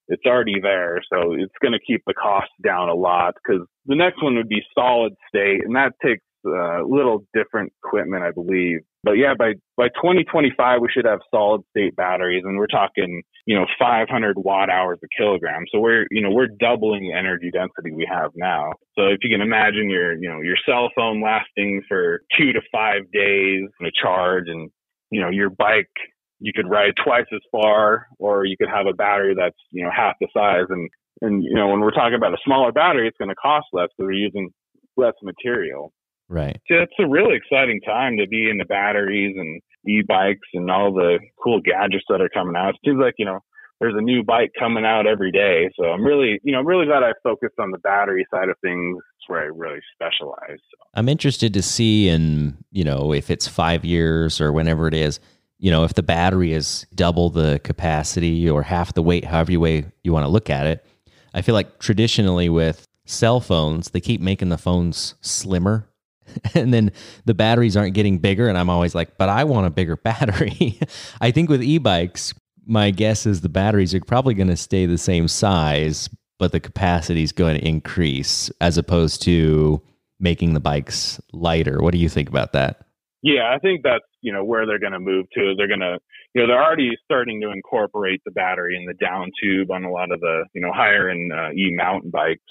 it's 0.08 0.26
already 0.26 0.60
there. 0.62 1.02
So 1.12 1.34
it's 1.34 1.54
going 1.62 1.74
to 1.74 1.80
keep 1.86 2.02
the 2.06 2.14
cost 2.14 2.50
down 2.64 2.90
a 2.90 2.96
lot 2.96 3.36
because 3.36 3.66
the 3.86 3.96
next 3.96 4.22
one 4.24 4.36
would 4.36 4.50
be 4.50 4.62
solid 4.74 5.14
state 5.30 5.64
and 5.64 5.76
that 5.76 5.94
takes 6.04 6.24
uh, 6.46 6.84
little 6.84 7.26
different 7.34 7.74
equipment, 7.84 8.24
I 8.24 8.32
believe. 8.32 8.80
But 9.04 9.14
yeah, 9.14 9.34
by, 9.38 9.54
by 9.76 9.90
2025, 9.90 10.82
we 10.82 10.88
should 10.94 11.06
have 11.06 11.20
solid 11.30 11.62
state 11.72 11.96
batteries 11.96 12.44
and 12.46 12.58
we're 12.58 12.68
talking, 12.68 13.22
you 13.46 13.56
know, 13.56 13.66
500 13.78 14.38
watt 14.38 14.70
hours 14.70 15.00
a 15.04 15.08
kilogram. 15.18 15.66
So 15.72 15.80
we're, 15.80 16.06
you 16.10 16.22
know, 16.22 16.32
we're 16.32 16.48
doubling 16.48 17.04
the 17.04 17.14
energy 17.14 17.52
density 17.52 17.92
we 17.94 18.08
have 18.10 18.32
now. 18.36 18.72
So 18.96 19.08
if 19.08 19.20
you 19.22 19.30
can 19.30 19.42
imagine 19.42 19.90
your, 19.90 20.14
you 20.14 20.30
know, 20.30 20.42
your 20.42 20.56
cell 20.66 20.90
phone 20.96 21.22
lasting 21.22 21.84
for 21.88 22.22
two 22.38 22.54
to 22.54 22.62
five 22.72 23.04
days 23.12 23.68
a 23.82 23.92
charge 24.02 24.46
and, 24.48 24.70
you 25.12 25.20
know, 25.20 25.30
your 25.30 25.50
bike, 25.50 25.92
you 26.40 26.54
could 26.56 26.70
ride 26.70 26.94
twice 27.04 27.26
as 27.34 27.42
far 27.52 28.08
or 28.20 28.46
you 28.46 28.56
could 28.58 28.70
have 28.70 28.88
a 28.88 28.94
battery 28.94 29.36
that's, 29.38 29.60
you 29.72 29.84
know, 29.84 29.92
half 29.96 30.16
the 30.22 30.28
size. 30.34 30.66
And, 30.70 30.90
and, 31.22 31.44
you 31.44 31.54
know, 31.56 31.68
when 31.68 31.82
we're 31.82 31.92
talking 31.92 32.16
about 32.16 32.34
a 32.34 32.44
smaller 32.46 32.72
battery, 32.72 33.08
it's 33.08 33.18
going 33.18 33.30
to 33.30 33.36
cost 33.36 33.68
less 33.74 33.90
because 33.98 34.08
we're 34.08 34.14
using 34.14 34.50
less 34.98 35.14
material. 35.22 35.92
Right. 36.30 36.60
It's 36.68 36.94
a 37.00 37.08
really 37.08 37.36
exciting 37.36 37.82
time 37.82 38.18
to 38.18 38.28
be 38.28 38.50
in 38.50 38.58
the 38.58 38.66
batteries 38.66 39.36
and 39.38 39.62
e-bikes 39.88 40.48
and 40.54 40.72
all 40.72 40.94
the 40.94 41.20
cool 41.44 41.62
gadgets 41.62 42.06
that 42.10 42.22
are 42.22 42.30
coming 42.30 42.56
out. 42.56 42.76
It 42.76 42.80
seems 42.86 43.00
like, 43.00 43.16
you 43.18 43.26
know, 43.26 43.40
there's 43.80 43.96
a 43.98 44.02
new 44.02 44.24
bike 44.24 44.52
coming 44.58 44.86
out 44.86 45.06
every 45.08 45.32
day. 45.32 45.70
So 45.78 45.88
I'm 45.88 46.04
really, 46.04 46.40
you 46.44 46.54
know, 46.54 46.60
I'm 46.60 46.68
really 46.68 46.86
glad 46.86 47.04
I 47.04 47.12
focused 47.22 47.60
on 47.60 47.72
the 47.72 47.80
battery 47.80 48.26
side 48.34 48.50
of 48.50 48.56
things 48.62 48.98
It's 49.18 49.28
where 49.28 49.42
I 49.42 49.46
really 49.46 49.82
specialize. 49.94 50.58
So. 50.58 50.78
I'm 50.94 51.10
interested 51.10 51.54
to 51.54 51.62
see 51.62 52.08
in, 52.08 52.58
you 52.72 52.84
know, 52.84 53.14
if 53.14 53.30
it's 53.30 53.48
five 53.48 53.84
years 53.84 54.40
or 54.40 54.54
whenever 54.54 54.88
it 54.88 54.94
is, 54.94 55.20
you 55.60 55.70
know, 55.72 55.84
if 55.84 55.94
the 55.94 56.04
battery 56.04 56.54
is 56.54 56.86
double 56.96 57.30
the 57.30 57.60
capacity 57.64 58.50
or 58.50 58.64
half 58.64 58.94
the 58.94 59.04
weight, 59.04 59.26
however 59.26 59.52
you 59.52 59.60
way 59.60 59.86
you 60.04 60.14
want 60.14 60.24
to 60.24 60.30
look 60.30 60.50
at 60.50 60.66
it. 60.66 60.86
I 61.34 61.42
feel 61.42 61.56
like 61.56 61.80
traditionally 61.80 62.48
with 62.48 62.88
cell 63.06 63.40
phones, 63.40 63.90
they 63.90 64.00
keep 64.00 64.22
making 64.22 64.50
the 64.50 64.58
phones 64.58 65.16
slimmer 65.22 65.90
and 66.54 66.74
then 66.74 66.92
the 67.26 67.34
batteries 67.34 67.78
aren't 67.78 67.94
getting 67.94 68.18
bigger 68.18 68.48
and 68.48 68.58
i'm 68.58 68.70
always 68.70 68.96
like 68.96 69.18
but 69.18 69.30
i 69.30 69.44
want 69.44 69.68
a 69.68 69.70
bigger 69.70 69.96
battery. 70.04 70.80
I 71.22 71.32
think 71.32 71.50
with 71.50 71.64
e-bikes 71.64 72.34
my 72.66 72.92
guess 72.92 73.26
is 73.26 73.42
the 73.42 73.50
batteries 73.50 73.94
are 73.94 74.00
probably 74.02 74.34
going 74.34 74.48
to 74.48 74.58
stay 74.58 74.86
the 74.86 74.98
same 74.98 75.28
size 75.28 76.10
but 76.40 76.52
the 76.52 76.60
capacity 76.60 77.24
is 77.24 77.32
going 77.32 77.58
to 77.58 77.68
increase 77.68 78.50
as 78.60 78.78
opposed 78.78 79.22
to 79.22 79.82
making 80.20 80.54
the 80.54 80.60
bikes 80.60 81.22
lighter. 81.32 81.80
What 81.80 81.92
do 81.92 81.98
you 81.98 82.10
think 82.10 82.30
about 82.30 82.54
that? 82.54 82.86
Yeah 83.22 83.54
i 83.54 83.60
think 83.60 83.82
that's 83.84 84.06
you 84.22 84.34
know 84.34 84.44
where 84.44 84.66
they're 84.66 84.80
going 84.80 84.94
to 84.94 85.00
move 85.00 85.28
to. 85.34 85.54
They're 85.56 85.68
going 85.68 85.82
to 85.82 86.00
you 86.34 86.42
know 86.42 86.48
they're 86.48 86.64
already 86.64 86.92
starting 87.04 87.42
to 87.42 87.52
incorporate 87.52 88.22
the 88.26 88.32
battery 88.32 88.76
in 88.76 88.86
the 88.86 88.94
down 88.94 89.32
tube 89.42 89.70
on 89.70 89.84
a 89.84 89.92
lot 89.92 90.12
of 90.12 90.20
the 90.22 90.46
you 90.54 90.62
know 90.62 90.72
higher 90.74 91.10
end 91.10 91.32
uh, 91.32 91.52
e 91.52 91.76
mountain 91.76 92.10
bikes 92.10 92.42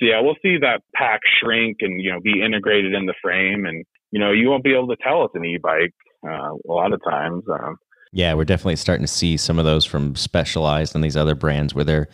so 0.00 0.06
yeah, 0.06 0.20
we'll 0.20 0.36
see 0.42 0.56
that 0.58 0.82
pack 0.94 1.20
shrink 1.40 1.78
and 1.80 2.00
you 2.00 2.10
know 2.10 2.20
be 2.20 2.42
integrated 2.42 2.94
in 2.94 3.06
the 3.06 3.14
frame, 3.22 3.66
and 3.66 3.84
you 4.10 4.18
know 4.18 4.32
you 4.32 4.48
won't 4.48 4.64
be 4.64 4.74
able 4.74 4.88
to 4.88 4.96
tell 4.96 5.24
it's 5.24 5.34
an 5.34 5.44
e-bike 5.44 5.94
uh, 6.26 6.52
a 6.52 6.72
lot 6.72 6.92
of 6.92 7.00
times. 7.04 7.44
Um, 7.50 7.76
yeah, 8.12 8.34
we're 8.34 8.44
definitely 8.44 8.76
starting 8.76 9.04
to 9.04 9.12
see 9.12 9.36
some 9.36 9.58
of 9.58 9.64
those 9.64 9.84
from 9.84 10.16
Specialized 10.16 10.94
and 10.94 11.04
these 11.04 11.16
other 11.16 11.34
brands 11.34 11.74
where 11.74 11.84
they're 11.84 12.08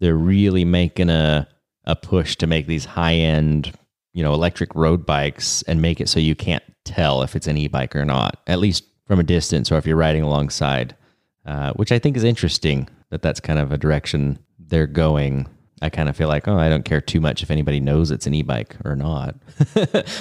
they're 0.00 0.16
really 0.16 0.64
making 0.64 1.10
a 1.10 1.48
a 1.84 1.94
push 1.96 2.36
to 2.36 2.46
make 2.46 2.66
these 2.66 2.84
high 2.84 3.14
end 3.14 3.72
you 4.12 4.22
know 4.22 4.34
electric 4.34 4.74
road 4.74 5.06
bikes 5.06 5.62
and 5.62 5.80
make 5.80 6.00
it 6.00 6.08
so 6.08 6.18
you 6.18 6.34
can't 6.34 6.64
tell 6.84 7.22
if 7.22 7.36
it's 7.36 7.46
an 7.46 7.56
e-bike 7.56 7.94
or 7.94 8.04
not, 8.04 8.40
at 8.46 8.58
least 8.58 8.84
from 9.06 9.20
a 9.20 9.24
distance 9.24 9.70
or 9.70 9.78
if 9.78 9.86
you're 9.86 9.96
riding 9.96 10.22
alongside, 10.22 10.96
uh, 11.46 11.72
which 11.74 11.92
I 11.92 11.98
think 11.98 12.16
is 12.16 12.24
interesting 12.24 12.88
that 13.10 13.22
that's 13.22 13.40
kind 13.40 13.58
of 13.58 13.72
a 13.72 13.78
direction 13.78 14.38
they're 14.58 14.86
going 14.86 15.48
I 15.80 15.88
kind 15.90 16.08
of 16.08 16.16
feel 16.16 16.28
like, 16.28 16.48
oh, 16.48 16.58
I 16.58 16.68
don't 16.68 16.84
care 16.84 17.00
too 17.00 17.20
much 17.20 17.42
if 17.42 17.50
anybody 17.50 17.80
knows 17.80 18.10
it's 18.10 18.26
an 18.26 18.34
e-bike 18.34 18.76
or 18.84 18.96
not. 18.96 19.36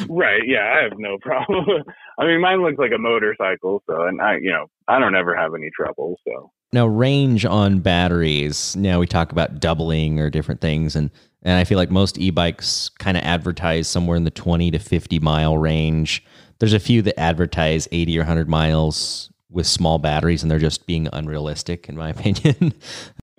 right. 0.09 0.41
Yeah, 0.45 0.75
I 0.77 0.83
have 0.83 0.97
no 0.97 1.17
problem. 1.21 1.83
I 2.19 2.25
mean, 2.25 2.41
mine 2.41 2.61
looks 2.61 2.77
like 2.77 2.91
a 2.93 2.97
motorcycle, 2.97 3.81
so 3.87 4.03
and 4.03 4.21
I, 4.21 4.37
you 4.37 4.51
know, 4.51 4.67
I 4.87 4.99
don't 4.99 5.15
ever 5.15 5.35
have 5.35 5.53
any 5.55 5.69
trouble. 5.75 6.19
So 6.27 6.51
now, 6.73 6.87
range 6.87 7.45
on 7.45 7.79
batteries. 7.79 8.75
Now 8.75 8.99
we 8.99 9.07
talk 9.07 9.31
about 9.31 9.59
doubling 9.59 10.19
or 10.19 10.29
different 10.29 10.61
things, 10.61 10.95
and 10.95 11.09
and 11.43 11.57
I 11.57 11.63
feel 11.63 11.77
like 11.77 11.91
most 11.91 12.17
e-bikes 12.17 12.89
kind 12.99 13.17
of 13.17 13.23
advertise 13.23 13.87
somewhere 13.87 14.17
in 14.17 14.23
the 14.23 14.31
twenty 14.31 14.71
to 14.71 14.79
fifty 14.79 15.19
mile 15.19 15.57
range. 15.57 16.23
There's 16.59 16.73
a 16.73 16.79
few 16.79 17.01
that 17.03 17.19
advertise 17.19 17.87
eighty 17.91 18.17
or 18.17 18.23
hundred 18.23 18.49
miles 18.49 19.31
with 19.49 19.65
small 19.67 19.97
batteries, 19.97 20.43
and 20.43 20.51
they're 20.51 20.59
just 20.59 20.87
being 20.87 21.07
unrealistic, 21.13 21.87
in 21.87 21.95
my 21.95 22.09
opinion. 22.17 22.73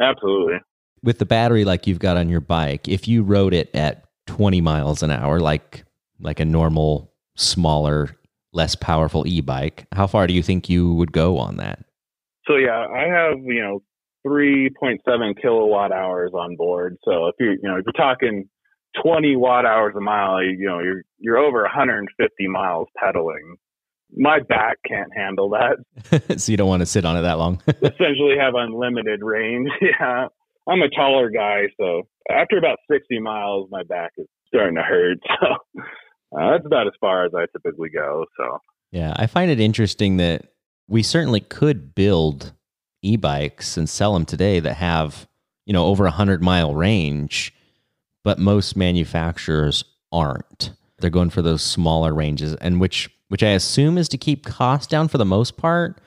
Absolutely 0.00 0.58
with 1.02 1.18
the 1.18 1.26
battery 1.26 1.64
like 1.64 1.86
you've 1.86 1.98
got 1.98 2.16
on 2.16 2.28
your 2.28 2.40
bike, 2.40 2.88
if 2.88 3.08
you 3.08 3.22
rode 3.22 3.54
it 3.54 3.70
at 3.74 4.04
20 4.26 4.60
miles 4.60 5.02
an 5.02 5.10
hour, 5.10 5.40
like 5.40 5.84
like 6.20 6.40
a 6.40 6.44
normal, 6.44 7.12
smaller, 7.36 8.10
less 8.52 8.74
powerful 8.74 9.26
e-bike, 9.26 9.86
how 9.92 10.06
far 10.06 10.26
do 10.26 10.34
you 10.34 10.42
think 10.42 10.68
you 10.68 10.94
would 10.94 11.12
go 11.12 11.38
on 11.38 11.58
that? 11.58 11.84
So 12.46 12.56
yeah, 12.56 12.86
I 12.92 13.04
have 13.04 13.38
you 13.44 13.60
know 13.60 13.82
3.7 14.26 15.40
kilowatt 15.40 15.92
hours 15.92 16.32
on 16.34 16.56
board. 16.56 16.96
So 17.04 17.28
if 17.28 17.34
you 17.38 17.50
you 17.50 17.68
know 17.68 17.76
if 17.76 17.84
you're 17.84 17.92
talking 17.92 18.48
20 19.02 19.36
watt 19.36 19.66
hours 19.66 19.94
a 19.96 20.00
mile, 20.00 20.42
you 20.42 20.66
know, 20.66 20.80
you're 20.80 21.02
you're 21.18 21.38
over 21.38 21.62
150 21.62 22.48
miles 22.48 22.88
pedaling. 22.96 23.56
My 24.16 24.40
back 24.40 24.78
can't 24.86 25.10
handle 25.14 25.50
that. 25.50 26.38
so 26.38 26.50
you 26.50 26.56
don't 26.56 26.68
want 26.68 26.80
to 26.80 26.86
sit 26.86 27.04
on 27.04 27.16
it 27.16 27.22
that 27.22 27.38
long. 27.38 27.60
Essentially, 27.68 28.36
have 28.38 28.54
unlimited 28.54 29.20
range. 29.22 29.68
yeah, 29.80 30.28
I'm 30.68 30.82
a 30.82 30.90
taller 30.90 31.30
guy, 31.30 31.62
so 31.80 32.02
after 32.30 32.58
about 32.58 32.78
60 32.90 33.20
miles, 33.20 33.68
my 33.70 33.82
back 33.84 34.12
is 34.18 34.26
starting 34.46 34.76
to 34.76 34.82
hurt. 34.82 35.18
So 36.30 36.38
uh, 36.38 36.50
that's 36.50 36.66
about 36.66 36.86
as 36.86 36.92
far 37.00 37.24
as 37.24 37.32
I 37.34 37.46
typically 37.54 37.88
go. 37.88 38.26
So 38.36 38.58
yeah, 38.92 39.14
I 39.16 39.26
find 39.26 39.50
it 39.50 39.60
interesting 39.60 40.18
that 40.18 40.42
we 40.86 41.02
certainly 41.02 41.40
could 41.40 41.94
build 41.94 42.52
e-bikes 43.02 43.78
and 43.78 43.88
sell 43.88 44.12
them 44.12 44.26
today 44.26 44.60
that 44.60 44.74
have 44.74 45.26
you 45.64 45.72
know 45.72 45.86
over 45.86 46.04
a 46.04 46.10
hundred 46.10 46.42
mile 46.42 46.74
range, 46.74 47.54
but 48.24 48.38
most 48.38 48.76
manufacturers 48.76 49.84
aren't. 50.12 50.72
They're 50.98 51.08
going 51.08 51.30
for 51.30 51.40
those 51.40 51.62
smaller 51.62 52.12
ranges, 52.12 52.54
and 52.56 52.78
which 52.78 53.08
which 53.28 53.42
I 53.42 53.50
assume 53.50 53.96
is 53.96 54.08
to 54.10 54.18
keep 54.18 54.44
costs 54.44 54.86
down 54.86 55.08
for 55.08 55.16
the 55.16 55.24
most 55.24 55.56
part. 55.56 55.98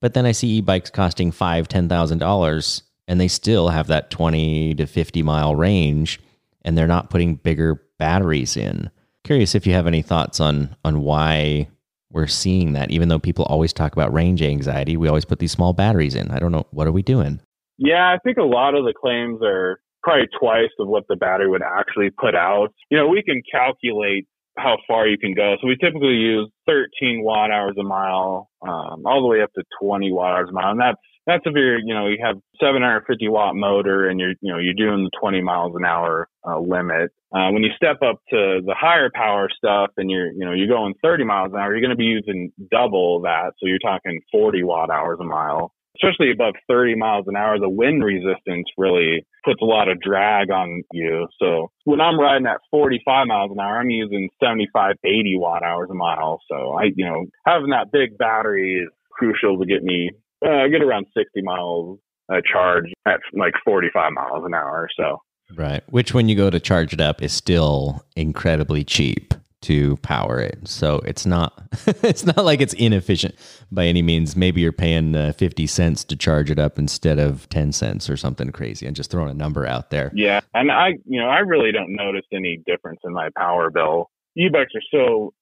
But 0.00 0.14
then 0.14 0.24
I 0.24 0.32
see 0.32 0.48
e-bikes 0.48 0.88
costing 0.88 1.32
five, 1.32 1.68
ten 1.68 1.88
thousand 1.88 2.18
dollars, 2.18 2.82
and 3.08 3.20
they 3.20 3.28
still 3.28 3.68
have 3.68 3.86
that 3.88 4.10
twenty 4.10 4.74
to 4.74 4.86
fifty 4.86 5.22
mile 5.22 5.54
range, 5.54 6.20
and 6.62 6.76
they're 6.76 6.86
not 6.86 7.10
putting 7.10 7.36
bigger 7.36 7.82
batteries 7.98 8.56
in. 8.56 8.90
Curious 9.24 9.54
if 9.54 9.66
you 9.66 9.72
have 9.72 9.86
any 9.86 10.02
thoughts 10.02 10.40
on 10.40 10.76
on 10.84 11.00
why 11.00 11.68
we're 12.10 12.26
seeing 12.26 12.72
that. 12.72 12.90
Even 12.90 13.08
though 13.08 13.18
people 13.18 13.44
always 13.44 13.72
talk 13.72 13.92
about 13.92 14.12
range 14.12 14.42
anxiety, 14.42 14.96
we 14.96 15.08
always 15.08 15.24
put 15.24 15.38
these 15.38 15.52
small 15.52 15.72
batteries 15.72 16.14
in. 16.14 16.30
I 16.30 16.38
don't 16.38 16.52
know 16.52 16.66
what 16.70 16.86
are 16.86 16.92
we 16.92 17.02
doing. 17.02 17.40
Yeah, 17.78 18.06
I 18.06 18.18
think 18.24 18.38
a 18.38 18.42
lot 18.42 18.74
of 18.74 18.84
the 18.84 18.94
claims 18.98 19.40
are 19.42 19.80
probably 20.02 20.28
twice 20.38 20.70
of 20.78 20.88
what 20.88 21.04
the 21.08 21.16
battery 21.16 21.48
would 21.48 21.62
actually 21.62 22.10
put 22.10 22.34
out. 22.34 22.68
You 22.90 22.96
know, 22.96 23.08
we 23.08 23.22
can 23.22 23.42
calculate 23.50 24.26
how 24.56 24.78
far 24.86 25.06
you 25.06 25.18
can 25.18 25.34
go. 25.34 25.56
So 25.60 25.66
we 25.66 25.76
typically 25.76 26.14
use 26.14 26.50
13 26.66 27.22
watt 27.22 27.50
hours 27.50 27.74
a 27.78 27.82
mile, 27.82 28.48
um, 28.62 29.04
all 29.04 29.20
the 29.20 29.26
way 29.26 29.42
up 29.42 29.52
to 29.54 29.62
20 29.82 30.12
watt 30.12 30.36
hours 30.36 30.48
a 30.48 30.52
mile, 30.52 30.70
and 30.70 30.80
that's 30.80 30.96
that's 31.26 31.42
if 31.44 31.54
you're, 31.54 31.78
you 31.78 31.92
know, 31.92 32.06
you 32.06 32.18
have 32.24 32.36
750 32.60 33.28
watt 33.28 33.56
motor 33.56 34.08
and 34.08 34.20
you're, 34.20 34.34
you 34.40 34.52
know, 34.52 34.58
you're 34.58 34.74
doing 34.74 35.04
the 35.04 35.10
20 35.20 35.42
miles 35.42 35.72
an 35.74 35.84
hour 35.84 36.28
uh, 36.46 36.58
limit. 36.58 37.10
Uh, 37.34 37.50
when 37.50 37.64
you 37.64 37.70
step 37.76 37.96
up 38.02 38.20
to 38.30 38.62
the 38.64 38.74
higher 38.78 39.10
power 39.12 39.48
stuff 39.54 39.90
and 39.96 40.10
you're, 40.10 40.30
you 40.32 40.44
know, 40.44 40.52
you're 40.52 40.68
going 40.68 40.94
30 41.02 41.24
miles 41.24 41.50
an 41.52 41.58
hour, 41.58 41.72
you're 41.72 41.82
going 41.82 41.90
to 41.90 41.96
be 41.96 42.04
using 42.04 42.52
double 42.70 43.22
that. 43.22 43.52
So 43.58 43.66
you're 43.66 43.80
talking 43.80 44.20
40 44.30 44.62
watt 44.62 44.90
hours 44.90 45.18
a 45.20 45.24
mile. 45.24 45.72
Especially 45.96 46.30
above 46.30 46.54
30 46.68 46.94
miles 46.94 47.24
an 47.26 47.36
hour, 47.36 47.58
the 47.58 47.70
wind 47.70 48.04
resistance 48.04 48.68
really 48.76 49.26
puts 49.46 49.62
a 49.62 49.64
lot 49.64 49.88
of 49.88 49.98
drag 49.98 50.50
on 50.50 50.82
you. 50.92 51.26
So 51.40 51.70
when 51.84 52.02
I'm 52.02 52.20
riding 52.20 52.46
at 52.46 52.60
45 52.70 53.26
miles 53.26 53.50
an 53.50 53.58
hour, 53.58 53.80
I'm 53.80 53.88
using 53.88 54.28
75, 54.38 54.96
80 55.02 55.36
watt 55.38 55.62
hours 55.62 55.88
a 55.90 55.94
mile. 55.94 56.38
So 56.50 56.74
I, 56.74 56.90
you 56.94 57.06
know, 57.06 57.24
having 57.46 57.70
that 57.70 57.90
big 57.90 58.18
battery 58.18 58.84
is 58.84 58.92
crucial 59.10 59.58
to 59.58 59.64
get 59.64 59.82
me 59.82 60.10
uh, 60.44 60.50
I 60.50 60.68
get 60.68 60.82
around 60.82 61.06
60 61.16 61.42
miles 61.42 61.98
a 62.30 62.42
charge 62.42 62.86
at 63.06 63.20
like 63.34 63.54
45 63.64 64.12
miles 64.12 64.44
an 64.44 64.54
hour. 64.54 64.82
or 64.82 64.88
So 64.96 65.18
right, 65.54 65.82
which 65.90 66.12
when 66.12 66.28
you 66.28 66.36
go 66.36 66.50
to 66.50 66.60
charge 66.60 66.92
it 66.92 67.00
up 67.00 67.22
is 67.22 67.32
still 67.32 68.04
incredibly 68.16 68.84
cheap 68.84 69.34
to 69.62 69.96
power 69.98 70.38
it. 70.38 70.58
So 70.68 71.00
it's 71.06 71.26
not 71.26 71.60
it's 71.86 72.24
not 72.24 72.44
like 72.44 72.60
it's 72.60 72.74
inefficient 72.74 73.34
by 73.72 73.86
any 73.86 74.02
means. 74.02 74.36
Maybe 74.36 74.60
you're 74.60 74.72
paying 74.72 75.14
uh, 75.14 75.32
50 75.32 75.66
cents 75.66 76.04
to 76.04 76.16
charge 76.16 76.50
it 76.50 76.58
up 76.58 76.78
instead 76.78 77.18
of 77.18 77.48
10 77.48 77.72
cents 77.72 78.10
or 78.10 78.16
something 78.16 78.50
crazy. 78.50 78.86
I'm 78.86 78.94
just 78.94 79.10
throwing 79.10 79.30
a 79.30 79.34
number 79.34 79.66
out 79.66 79.90
there. 79.90 80.12
Yeah, 80.14 80.40
and 80.54 80.70
I 80.70 80.90
you 81.04 81.20
know 81.20 81.28
I 81.28 81.38
really 81.38 81.72
don't 81.72 81.94
notice 81.94 82.26
any 82.32 82.60
difference 82.66 83.00
in 83.04 83.12
my 83.12 83.30
power 83.36 83.70
bill. 83.70 84.10
E-bikes 84.36 84.72
are 84.74 84.82
so 84.90 85.32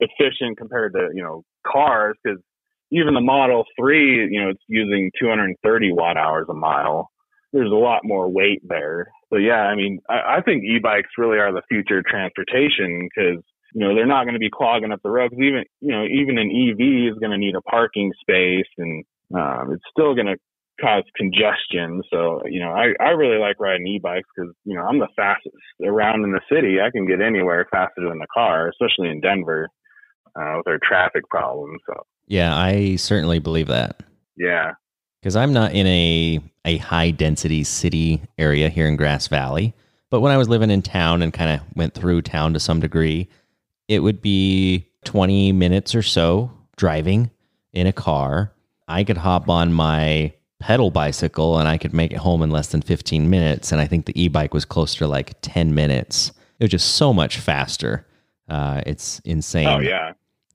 efficient 0.00 0.56
compared 0.56 0.94
to 0.94 1.08
you 1.14 1.22
know 1.22 1.44
cars 1.66 2.16
because 2.22 2.40
even 2.90 3.14
the 3.14 3.20
Model 3.20 3.64
3, 3.78 4.28
you 4.30 4.42
know, 4.42 4.50
it's 4.50 4.62
using 4.68 5.10
230 5.20 5.92
watt 5.92 6.16
hours 6.16 6.46
a 6.48 6.54
mile. 6.54 7.10
There's 7.52 7.70
a 7.70 7.74
lot 7.74 8.00
more 8.04 8.30
weight 8.30 8.62
there. 8.66 9.08
So 9.30 9.38
yeah, 9.38 9.62
I 9.62 9.74
mean, 9.74 10.00
I, 10.08 10.38
I 10.38 10.40
think 10.42 10.64
e-bikes 10.64 11.10
really 11.18 11.38
are 11.38 11.52
the 11.52 11.62
future 11.68 12.02
transportation 12.06 13.08
because, 13.08 13.42
you 13.74 13.80
know, 13.80 13.94
they're 13.94 14.06
not 14.06 14.24
going 14.24 14.34
to 14.34 14.40
be 14.40 14.50
clogging 14.50 14.92
up 14.92 15.00
the 15.02 15.10
road. 15.10 15.30
Cause 15.30 15.40
even, 15.40 15.64
you 15.80 15.92
know, 15.92 16.04
even 16.04 16.38
an 16.38 16.50
EV 16.50 17.12
is 17.12 17.18
going 17.18 17.32
to 17.32 17.38
need 17.38 17.54
a 17.54 17.62
parking 17.62 18.12
space 18.20 18.68
and, 18.78 19.04
um, 19.34 19.72
it's 19.72 19.84
still 19.92 20.14
going 20.14 20.26
to 20.26 20.36
cause 20.80 21.04
congestion. 21.16 22.02
So, 22.10 22.40
you 22.46 22.60
know, 22.60 22.70
I, 22.70 22.94
I 23.00 23.10
really 23.10 23.38
like 23.38 23.60
riding 23.60 23.86
e-bikes 23.86 24.28
because, 24.34 24.52
you 24.64 24.76
know, 24.76 24.82
I'm 24.82 24.98
the 24.98 25.08
fastest 25.16 25.56
around 25.84 26.24
in 26.24 26.32
the 26.32 26.40
city. 26.50 26.78
I 26.80 26.90
can 26.90 27.06
get 27.06 27.20
anywhere 27.20 27.66
faster 27.70 28.08
than 28.08 28.18
the 28.18 28.26
car, 28.32 28.70
especially 28.70 29.10
in 29.10 29.20
Denver, 29.20 29.68
uh, 30.38 30.54
with 30.58 30.68
our 30.68 30.78
traffic 30.82 31.28
problems. 31.28 31.80
So 31.86 31.94
yeah, 32.28 32.56
I 32.56 32.96
certainly 32.96 33.38
believe 33.38 33.66
that. 33.68 34.02
Yeah. 34.36 34.72
Because 35.20 35.34
I'm 35.34 35.52
not 35.52 35.72
in 35.72 35.86
a, 35.86 36.40
a 36.64 36.76
high 36.76 37.10
density 37.10 37.64
city 37.64 38.22
area 38.36 38.68
here 38.68 38.86
in 38.86 38.96
Grass 38.96 39.26
Valley. 39.26 39.74
But 40.10 40.20
when 40.20 40.32
I 40.32 40.36
was 40.36 40.48
living 40.48 40.70
in 40.70 40.82
town 40.82 41.22
and 41.22 41.32
kind 41.32 41.50
of 41.50 41.66
went 41.74 41.94
through 41.94 42.22
town 42.22 42.52
to 42.52 42.60
some 42.60 42.80
degree, 42.80 43.28
it 43.88 44.00
would 44.00 44.22
be 44.22 44.86
20 45.04 45.52
minutes 45.52 45.94
or 45.94 46.02
so 46.02 46.50
driving 46.76 47.30
in 47.72 47.86
a 47.86 47.92
car. 47.92 48.52
I 48.86 49.04
could 49.04 49.16
hop 49.16 49.48
on 49.48 49.72
my 49.72 50.32
pedal 50.60 50.90
bicycle 50.90 51.58
and 51.58 51.68
I 51.68 51.78
could 51.78 51.94
make 51.94 52.12
it 52.12 52.18
home 52.18 52.42
in 52.42 52.50
less 52.50 52.68
than 52.68 52.82
15 52.82 53.28
minutes. 53.28 53.72
And 53.72 53.80
I 53.80 53.86
think 53.86 54.06
the 54.06 54.20
e 54.20 54.28
bike 54.28 54.54
was 54.54 54.64
closer 54.64 55.00
to 55.00 55.08
like 55.08 55.34
10 55.42 55.74
minutes. 55.74 56.32
It 56.58 56.64
was 56.64 56.70
just 56.70 56.94
so 56.96 57.12
much 57.12 57.38
faster. 57.38 58.06
Uh, 58.48 58.82
it's 58.86 59.20
insane. 59.20 59.68
Oh, 59.68 59.78
yeah. 59.78 60.12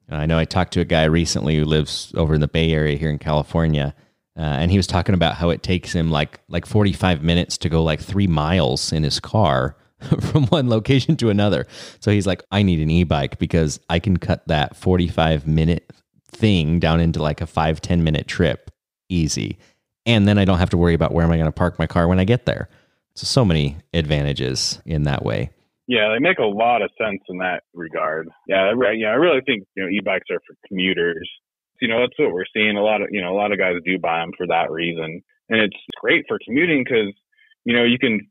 I 0.09 0.25
know 0.25 0.37
I 0.37 0.45
talked 0.45 0.73
to 0.73 0.81
a 0.81 0.85
guy 0.85 1.05
recently 1.05 1.57
who 1.57 1.65
lives 1.65 2.13
over 2.15 2.35
in 2.35 2.41
the 2.41 2.47
Bay 2.47 2.71
Area 2.71 2.97
here 2.97 3.09
in 3.09 3.19
California, 3.19 3.95
uh, 4.37 4.41
and 4.41 4.71
he 4.71 4.77
was 4.77 4.87
talking 4.87 5.15
about 5.15 5.35
how 5.35 5.49
it 5.49 5.63
takes 5.63 5.93
him 5.93 6.11
like 6.11 6.39
like 6.49 6.65
45 6.65 7.23
minutes 7.23 7.57
to 7.59 7.69
go 7.69 7.83
like 7.83 8.01
three 8.01 8.27
miles 8.27 8.91
in 8.91 9.03
his 9.03 9.19
car 9.19 9.77
from 10.21 10.47
one 10.47 10.69
location 10.69 11.15
to 11.17 11.29
another. 11.29 11.67
So 11.99 12.11
he's 12.11 12.27
like, 12.27 12.43
I 12.51 12.63
need 12.63 12.79
an 12.79 12.89
e-bike 12.89 13.39
because 13.39 13.79
I 13.89 13.99
can 13.99 14.17
cut 14.17 14.47
that 14.47 14.75
45 14.75 15.47
minute 15.47 15.91
thing 16.27 16.79
down 16.79 16.99
into 16.99 17.21
like 17.21 17.41
a 17.41 17.47
five 17.47 17.79
ten 17.79 18.03
minute 18.03 18.27
trip 18.27 18.71
easy. 19.09 19.57
And 20.05 20.27
then 20.27 20.37
I 20.37 20.45
don't 20.45 20.57
have 20.57 20.71
to 20.71 20.77
worry 20.77 20.93
about 20.93 21.13
where 21.13 21.23
am 21.23 21.31
I 21.31 21.37
going 21.37 21.45
to 21.45 21.51
park 21.51 21.79
my 21.79 21.87
car 21.87 22.07
when 22.07 22.19
I 22.19 22.25
get 22.25 22.45
there. 22.45 22.69
So, 23.15 23.25
so 23.25 23.45
many 23.45 23.77
advantages 23.93 24.81
in 24.85 25.03
that 25.03 25.23
way. 25.23 25.51
Yeah, 25.87 26.13
they 26.13 26.19
make 26.19 26.39
a 26.39 26.43
lot 26.43 26.81
of 26.81 26.91
sense 26.97 27.21
in 27.27 27.39
that 27.39 27.63
regard. 27.73 28.29
Yeah, 28.47 28.71
yeah, 28.95 29.07
I 29.07 29.15
really 29.15 29.41
think 29.45 29.65
you 29.75 29.83
know 29.83 29.89
e-bikes 29.89 30.27
are 30.31 30.39
for 30.47 30.55
commuters. 30.67 31.29
You 31.81 31.89
know, 31.89 31.99
that's 31.99 32.17
what 32.17 32.31
we're 32.31 32.45
seeing. 32.53 32.77
A 32.77 32.83
lot 32.83 33.01
of 33.01 33.09
you 33.11 33.21
know 33.21 33.33
a 33.33 33.37
lot 33.37 33.51
of 33.51 33.57
guys 33.57 33.75
do 33.85 33.99
buy 33.99 34.19
them 34.19 34.31
for 34.37 34.47
that 34.47 34.71
reason, 34.71 35.21
and 35.49 35.61
it's 35.61 35.75
great 35.99 36.23
for 36.27 36.39
commuting 36.45 36.83
because 36.83 37.13
you 37.65 37.75
know 37.75 37.83
you 37.83 37.99
can 37.99 38.21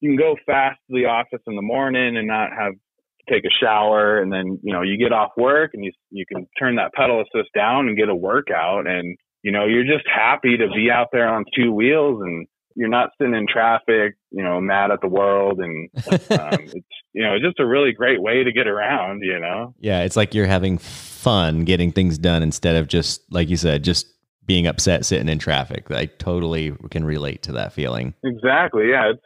you 0.00 0.10
can 0.10 0.16
go 0.16 0.36
fast 0.44 0.78
to 0.88 0.94
the 0.94 1.06
office 1.06 1.40
in 1.46 1.56
the 1.56 1.62
morning 1.62 2.16
and 2.16 2.28
not 2.28 2.50
have 2.50 2.72
to 2.72 3.34
take 3.34 3.44
a 3.44 3.64
shower, 3.64 4.20
and 4.20 4.30
then 4.30 4.58
you 4.62 4.72
know 4.74 4.82
you 4.82 4.98
get 4.98 5.12
off 5.12 5.30
work 5.38 5.70
and 5.72 5.84
you 5.84 5.92
you 6.10 6.26
can 6.26 6.46
turn 6.58 6.76
that 6.76 6.92
pedal 6.92 7.22
assist 7.22 7.48
down 7.54 7.88
and 7.88 7.96
get 7.96 8.10
a 8.10 8.14
workout, 8.14 8.86
and 8.86 9.16
you 9.42 9.50
know 9.50 9.64
you're 9.64 9.84
just 9.84 10.06
happy 10.06 10.58
to 10.58 10.68
be 10.74 10.90
out 10.90 11.08
there 11.10 11.28
on 11.28 11.44
two 11.56 11.72
wheels 11.72 12.20
and 12.22 12.46
you're 12.78 12.88
not 12.88 13.10
sitting 13.18 13.34
in 13.34 13.46
traffic, 13.48 14.16
you 14.30 14.44
know, 14.44 14.60
mad 14.60 14.92
at 14.92 15.00
the 15.00 15.08
world, 15.08 15.58
and 15.58 15.90
um, 16.30 16.60
it's 16.60 16.86
you 17.12 17.24
know, 17.24 17.34
it's 17.34 17.44
just 17.44 17.58
a 17.58 17.66
really 17.66 17.92
great 17.92 18.22
way 18.22 18.44
to 18.44 18.52
get 18.52 18.68
around. 18.68 19.22
You 19.24 19.40
know. 19.40 19.74
Yeah, 19.80 20.04
it's 20.04 20.16
like 20.16 20.32
you're 20.32 20.46
having 20.46 20.78
fun 20.78 21.64
getting 21.64 21.90
things 21.90 22.18
done 22.18 22.44
instead 22.44 22.76
of 22.76 22.86
just 22.86 23.22
like 23.32 23.48
you 23.48 23.56
said, 23.56 23.82
just 23.82 24.06
being 24.46 24.68
upset 24.68 25.04
sitting 25.04 25.28
in 25.28 25.40
traffic. 25.40 25.90
I 25.90 26.06
totally 26.06 26.72
can 26.90 27.04
relate 27.04 27.42
to 27.42 27.52
that 27.52 27.72
feeling. 27.72 28.14
Exactly. 28.22 28.90
Yeah, 28.90 29.10
it's 29.10 29.22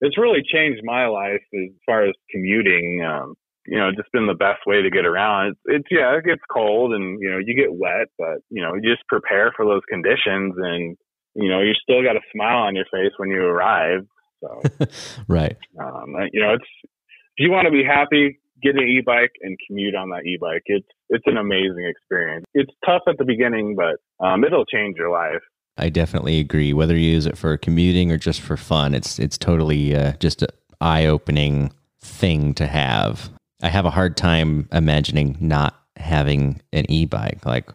it's 0.00 0.18
really 0.18 0.42
changed 0.42 0.82
my 0.82 1.06
life 1.06 1.42
as 1.54 1.70
far 1.86 2.04
as 2.04 2.14
commuting. 2.32 3.04
Um, 3.04 3.34
you 3.66 3.78
know, 3.78 3.92
just 3.92 4.10
been 4.12 4.26
the 4.26 4.34
best 4.34 4.66
way 4.66 4.82
to 4.82 4.90
get 4.90 5.06
around. 5.06 5.50
It's, 5.50 5.60
it's 5.66 5.88
yeah, 5.92 6.18
it 6.18 6.24
gets 6.24 6.42
cold 6.52 6.92
and 6.92 7.20
you 7.20 7.30
know 7.30 7.38
you 7.38 7.54
get 7.54 7.72
wet, 7.72 8.08
but 8.18 8.38
you 8.50 8.60
know 8.60 8.74
you 8.74 8.82
just 8.82 9.06
prepare 9.06 9.52
for 9.56 9.64
those 9.64 9.82
conditions 9.88 10.54
and 10.58 10.96
you 11.40 11.48
know, 11.48 11.60
you 11.60 11.72
still 11.82 12.02
got 12.02 12.16
a 12.16 12.20
smile 12.32 12.58
on 12.58 12.74
your 12.74 12.86
face 12.92 13.12
when 13.16 13.30
you 13.30 13.40
arrive. 13.40 14.06
So, 14.40 14.62
right. 15.28 15.56
Um, 15.78 16.14
you 16.32 16.40
know, 16.40 16.54
it's 16.54 16.70
if 16.84 17.38
you 17.38 17.50
want 17.50 17.66
to 17.66 17.70
be 17.70 17.84
happy, 17.84 18.40
get 18.62 18.76
an 18.76 18.82
e-bike 18.82 19.32
and 19.42 19.58
commute 19.66 19.94
on 19.94 20.10
that 20.10 20.26
e-bike. 20.26 20.62
It's 20.66 20.86
it's 21.08 21.24
an 21.26 21.36
amazing 21.36 21.86
experience. 21.86 22.44
It's 22.54 22.72
tough 22.84 23.02
at 23.08 23.18
the 23.18 23.24
beginning, 23.24 23.76
but 23.76 23.96
um, 24.24 24.44
it'll 24.44 24.66
change 24.66 24.96
your 24.96 25.10
life. 25.10 25.42
I 25.76 25.88
definitely 25.88 26.40
agree. 26.40 26.72
Whether 26.72 26.96
you 26.96 27.10
use 27.12 27.26
it 27.26 27.38
for 27.38 27.56
commuting 27.56 28.12
or 28.12 28.18
just 28.18 28.40
for 28.40 28.56
fun, 28.56 28.94
it's 28.94 29.18
it's 29.18 29.38
totally 29.38 29.94
uh, 29.94 30.12
just 30.20 30.42
an 30.42 30.48
eye-opening 30.80 31.72
thing 32.00 32.54
to 32.54 32.66
have. 32.66 33.30
I 33.62 33.68
have 33.68 33.86
a 33.86 33.90
hard 33.90 34.16
time 34.16 34.68
imagining 34.72 35.36
not 35.40 35.78
having 35.96 36.60
an 36.72 36.90
e-bike. 36.90 37.44
Like 37.44 37.70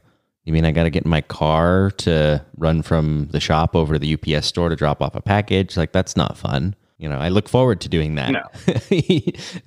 you 0.46 0.54
mean 0.54 0.64
I 0.64 0.72
got 0.72 0.84
to 0.84 0.90
get 0.90 1.04
in 1.04 1.10
my 1.10 1.22
car 1.22 1.92
to 1.98 2.46
run 2.58 2.82
from 2.84 3.28
the 3.32 3.40
shop 3.40 3.76
over 3.76 3.96
to 3.96 4.00
the 4.00 4.14
UPS 4.14 4.48
store 4.48 4.70
to 4.70 4.76
drop 4.76 5.02
off 5.02 5.16
a 5.16 5.22
package? 5.22 5.76
Like, 5.76 5.92
that's 5.92 6.16
not 6.16 6.38
fun. 6.38 6.76
you 6.98 7.10
know, 7.10 7.18
I 7.18 7.30
look 7.30 7.50
forward 7.50 7.82
to 7.82 7.90
doing 7.90 8.16
that. 8.16 8.32
No. 8.32 8.42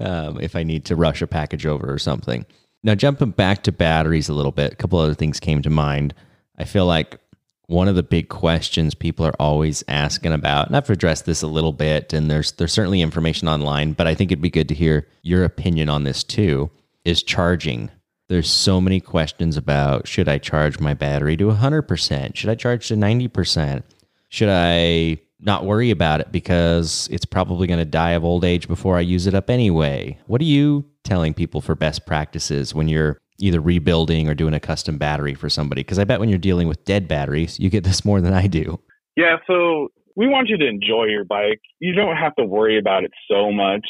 um, 0.06 0.40
if 0.40 0.56
I 0.56 0.62
need 0.62 0.84
to 0.86 0.96
rush 0.96 1.20
a 1.20 1.26
package 1.26 1.66
over 1.66 1.92
or 1.92 1.98
something. 1.98 2.46
Now, 2.84 2.94
jumping 2.94 3.32
back 3.32 3.64
to 3.64 3.72
batteries 3.72 4.28
a 4.28 4.34
little 4.34 4.52
bit, 4.52 4.72
a 4.72 4.76
couple 4.76 4.98
other 4.98 5.14
things 5.14 5.40
came 5.40 5.62
to 5.62 5.70
mind. 5.70 6.14
I 6.56 6.64
feel 6.64 6.86
like 6.86 7.18
one 7.66 7.88
of 7.88 7.96
the 7.96 8.02
big 8.02 8.28
questions 8.28 8.94
people 8.94 9.26
are 9.26 9.34
always 9.38 9.84
asking 9.88 10.32
about, 10.32 10.68
and 10.68 10.76
I've 10.76 10.88
addressed 10.88 11.26
this 11.26 11.42
a 11.42 11.46
little 11.46 11.72
bit, 11.72 12.12
and 12.12 12.30
there's 12.30 12.52
there's 12.52 12.72
certainly 12.72 13.02
information 13.02 13.46
online, 13.46 13.92
but 13.92 14.06
I 14.06 14.14
think 14.14 14.32
it'd 14.32 14.40
be 14.40 14.50
good 14.50 14.68
to 14.68 14.74
hear 14.74 15.06
your 15.22 15.44
opinion 15.44 15.88
on 15.88 16.04
this 16.04 16.24
too. 16.24 16.70
Is 17.04 17.22
charging? 17.22 17.90
There's 18.28 18.50
so 18.50 18.80
many 18.80 19.00
questions 19.00 19.56
about 19.56 20.06
should 20.06 20.28
I 20.28 20.36
charge 20.38 20.78
my 20.78 20.92
battery 20.92 21.36
to 21.38 21.44
100%? 21.46 22.36
Should 22.36 22.50
I 22.50 22.54
charge 22.54 22.88
to 22.88 22.94
90%? 22.94 23.82
Should 24.28 24.50
I 24.50 25.18
not 25.40 25.64
worry 25.64 25.90
about 25.90 26.20
it 26.20 26.30
because 26.30 27.08
it's 27.10 27.24
probably 27.24 27.66
going 27.66 27.78
to 27.78 27.86
die 27.86 28.10
of 28.10 28.24
old 28.24 28.44
age 28.44 28.68
before 28.68 28.98
I 28.98 29.00
use 29.00 29.26
it 29.26 29.34
up 29.34 29.48
anyway? 29.48 30.18
What 30.26 30.42
are 30.42 30.44
you 30.44 30.84
telling 31.04 31.32
people 31.32 31.62
for 31.62 31.74
best 31.74 32.06
practices 32.06 32.74
when 32.74 32.88
you're 32.88 33.18
either 33.38 33.60
rebuilding 33.60 34.28
or 34.28 34.34
doing 34.34 34.52
a 34.52 34.60
custom 34.60 34.98
battery 34.98 35.34
for 35.34 35.48
somebody? 35.48 35.80
Because 35.80 35.98
I 35.98 36.04
bet 36.04 36.20
when 36.20 36.28
you're 36.28 36.38
dealing 36.38 36.68
with 36.68 36.84
dead 36.84 37.08
batteries, 37.08 37.58
you 37.58 37.70
get 37.70 37.84
this 37.84 38.04
more 38.04 38.20
than 38.20 38.34
I 38.34 38.46
do. 38.46 38.78
Yeah, 39.16 39.36
so 39.46 39.88
we 40.16 40.26
want 40.26 40.48
you 40.48 40.58
to 40.58 40.66
enjoy 40.66 41.04
your 41.04 41.24
bike. 41.24 41.60
You 41.78 41.94
don't 41.94 42.16
have 42.16 42.34
to 42.36 42.44
worry 42.44 42.78
about 42.78 43.04
it 43.04 43.12
so 43.30 43.50
much. 43.52 43.86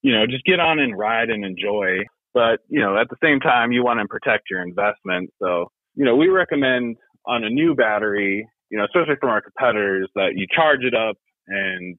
You 0.00 0.12
know, 0.12 0.26
just 0.26 0.44
get 0.44 0.60
on 0.60 0.78
and 0.78 0.96
ride 0.96 1.28
and 1.28 1.44
enjoy. 1.44 2.04
But, 2.34 2.60
you 2.68 2.80
know, 2.80 2.96
at 2.98 3.08
the 3.10 3.16
same 3.22 3.40
time, 3.40 3.72
you 3.72 3.84
want 3.84 4.00
to 4.00 4.08
protect 4.08 4.44
your 4.50 4.62
investment. 4.62 5.30
So, 5.40 5.66
you 5.94 6.04
know, 6.04 6.16
we 6.16 6.28
recommend 6.28 6.96
on 7.26 7.44
a 7.44 7.50
new 7.50 7.74
battery, 7.74 8.46
you 8.70 8.78
know, 8.78 8.84
especially 8.84 9.16
from 9.20 9.30
our 9.30 9.42
competitors, 9.42 10.08
that 10.14 10.32
you 10.34 10.46
charge 10.54 10.80
it 10.82 10.94
up 10.94 11.16
and, 11.46 11.98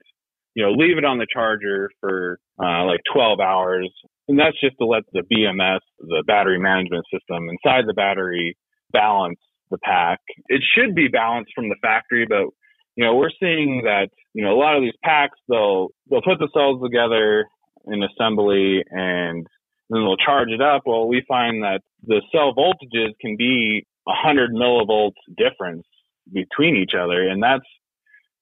you 0.55 0.63
know, 0.63 0.71
leave 0.71 0.97
it 0.97 1.05
on 1.05 1.17
the 1.19 1.27
charger 1.31 1.89
for 1.99 2.39
uh, 2.59 2.85
like 2.85 3.01
12 3.13 3.39
hours 3.39 3.91
and 4.27 4.39
that's 4.39 4.59
just 4.59 4.77
to 4.79 4.85
let 4.85 5.03
the 5.11 5.21
BMS, 5.21 5.79
the 5.99 6.23
battery 6.25 6.59
management 6.59 7.05
system 7.11 7.49
inside 7.49 7.85
the 7.87 7.93
battery 7.93 8.57
balance 8.91 9.39
the 9.69 9.77
pack. 9.79 10.19
It 10.47 10.61
should 10.75 10.95
be 10.95 11.07
balanced 11.07 11.51
from 11.55 11.69
the 11.69 11.75
factory, 11.81 12.25
but 12.27 12.47
you 12.95 13.03
know, 13.03 13.15
we're 13.15 13.31
seeing 13.39 13.81
that, 13.85 14.09
you 14.33 14.43
know, 14.43 14.53
a 14.53 14.59
lot 14.59 14.77
of 14.77 14.83
these 14.83 14.93
packs, 15.03 15.39
they'll, 15.49 15.89
they'll 16.09 16.21
put 16.21 16.37
the 16.39 16.49
cells 16.53 16.79
together 16.81 17.45
in 17.87 18.03
assembly 18.03 18.83
and 18.91 19.47
then 19.89 20.01
they'll 20.01 20.17
charge 20.17 20.49
it 20.49 20.61
up. 20.61 20.83
Well, 20.85 21.07
we 21.07 21.23
find 21.27 21.63
that 21.63 21.81
the 22.05 22.21
cell 22.31 22.53
voltages 22.53 23.13
can 23.21 23.35
be 23.37 23.85
a 24.07 24.13
hundred 24.13 24.51
millivolts 24.51 25.13
difference 25.37 25.85
between 26.31 26.75
each 26.75 26.93
other. 26.93 27.27
And 27.27 27.41
that's 27.41 27.65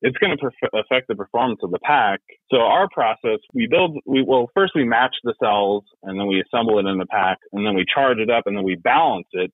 it's 0.02 0.18
going 0.18 0.36
to 0.36 0.70
affect 0.74 1.08
the 1.08 1.16
performance 1.16 1.60
of 1.64 1.70
the 1.70 1.80
pack. 1.80 2.22
So 2.50 2.58
our 2.58 2.90
process, 2.92 3.38
we 3.54 3.68
build, 3.68 4.00
we 4.06 4.24
well 4.24 4.50
first 4.56 4.74
we 4.76 4.84
match 4.84 5.16
the 5.24 5.36
cells 5.42 5.84
and 6.04 6.20
then 6.20 6.28
we 6.28 6.42
assemble 6.42 6.80
it 6.80 6.90
in 6.90 6.98
the 6.98 7.06
pack 7.06 7.38
and 7.54 7.66
then 7.66 7.76
we 7.76 7.86
charge 7.86 8.18
it 8.18 8.30
up 8.30 8.48
and 8.48 8.58
then 8.58 8.64
we 8.64 8.76
balance 8.76 9.28
it. 9.34 9.52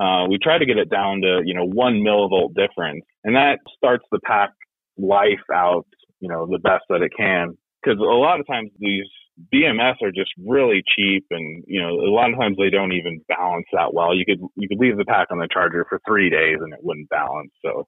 Uh, 0.00 0.26
we 0.28 0.38
try 0.38 0.58
to 0.58 0.66
get 0.66 0.78
it 0.78 0.90
down 0.90 1.20
to 1.20 1.42
you 1.44 1.54
know 1.54 1.64
one 1.64 2.02
millivolt 2.02 2.52
difference, 2.54 3.04
and 3.22 3.36
that 3.36 3.60
starts 3.76 4.04
the 4.10 4.18
pack 4.20 4.50
life 4.98 5.44
out 5.52 5.86
you 6.18 6.28
know 6.28 6.46
the 6.50 6.58
best 6.58 6.82
that 6.88 7.02
it 7.02 7.12
can. 7.16 7.56
Because 7.80 8.00
a 8.00 8.02
lot 8.02 8.40
of 8.40 8.46
times 8.46 8.70
these 8.78 9.06
BMS 9.52 9.96
are 10.02 10.12
just 10.12 10.30
really 10.38 10.82
cheap, 10.96 11.26
and 11.30 11.64
you 11.66 11.80
know 11.80 11.90
a 11.90 12.12
lot 12.12 12.30
of 12.30 12.38
times 12.38 12.56
they 12.56 12.70
don't 12.70 12.92
even 12.92 13.20
balance 13.28 13.66
that 13.72 13.92
well. 13.92 14.14
You 14.14 14.24
could 14.24 14.40
you 14.56 14.68
could 14.68 14.78
leave 14.78 14.96
the 14.96 15.04
pack 15.04 15.28
on 15.30 15.38
the 15.38 15.48
charger 15.52 15.84
for 15.88 16.00
three 16.06 16.30
days 16.30 16.58
and 16.60 16.72
it 16.72 16.80
wouldn't 16.82 17.08
balance. 17.08 17.50
So 17.64 17.86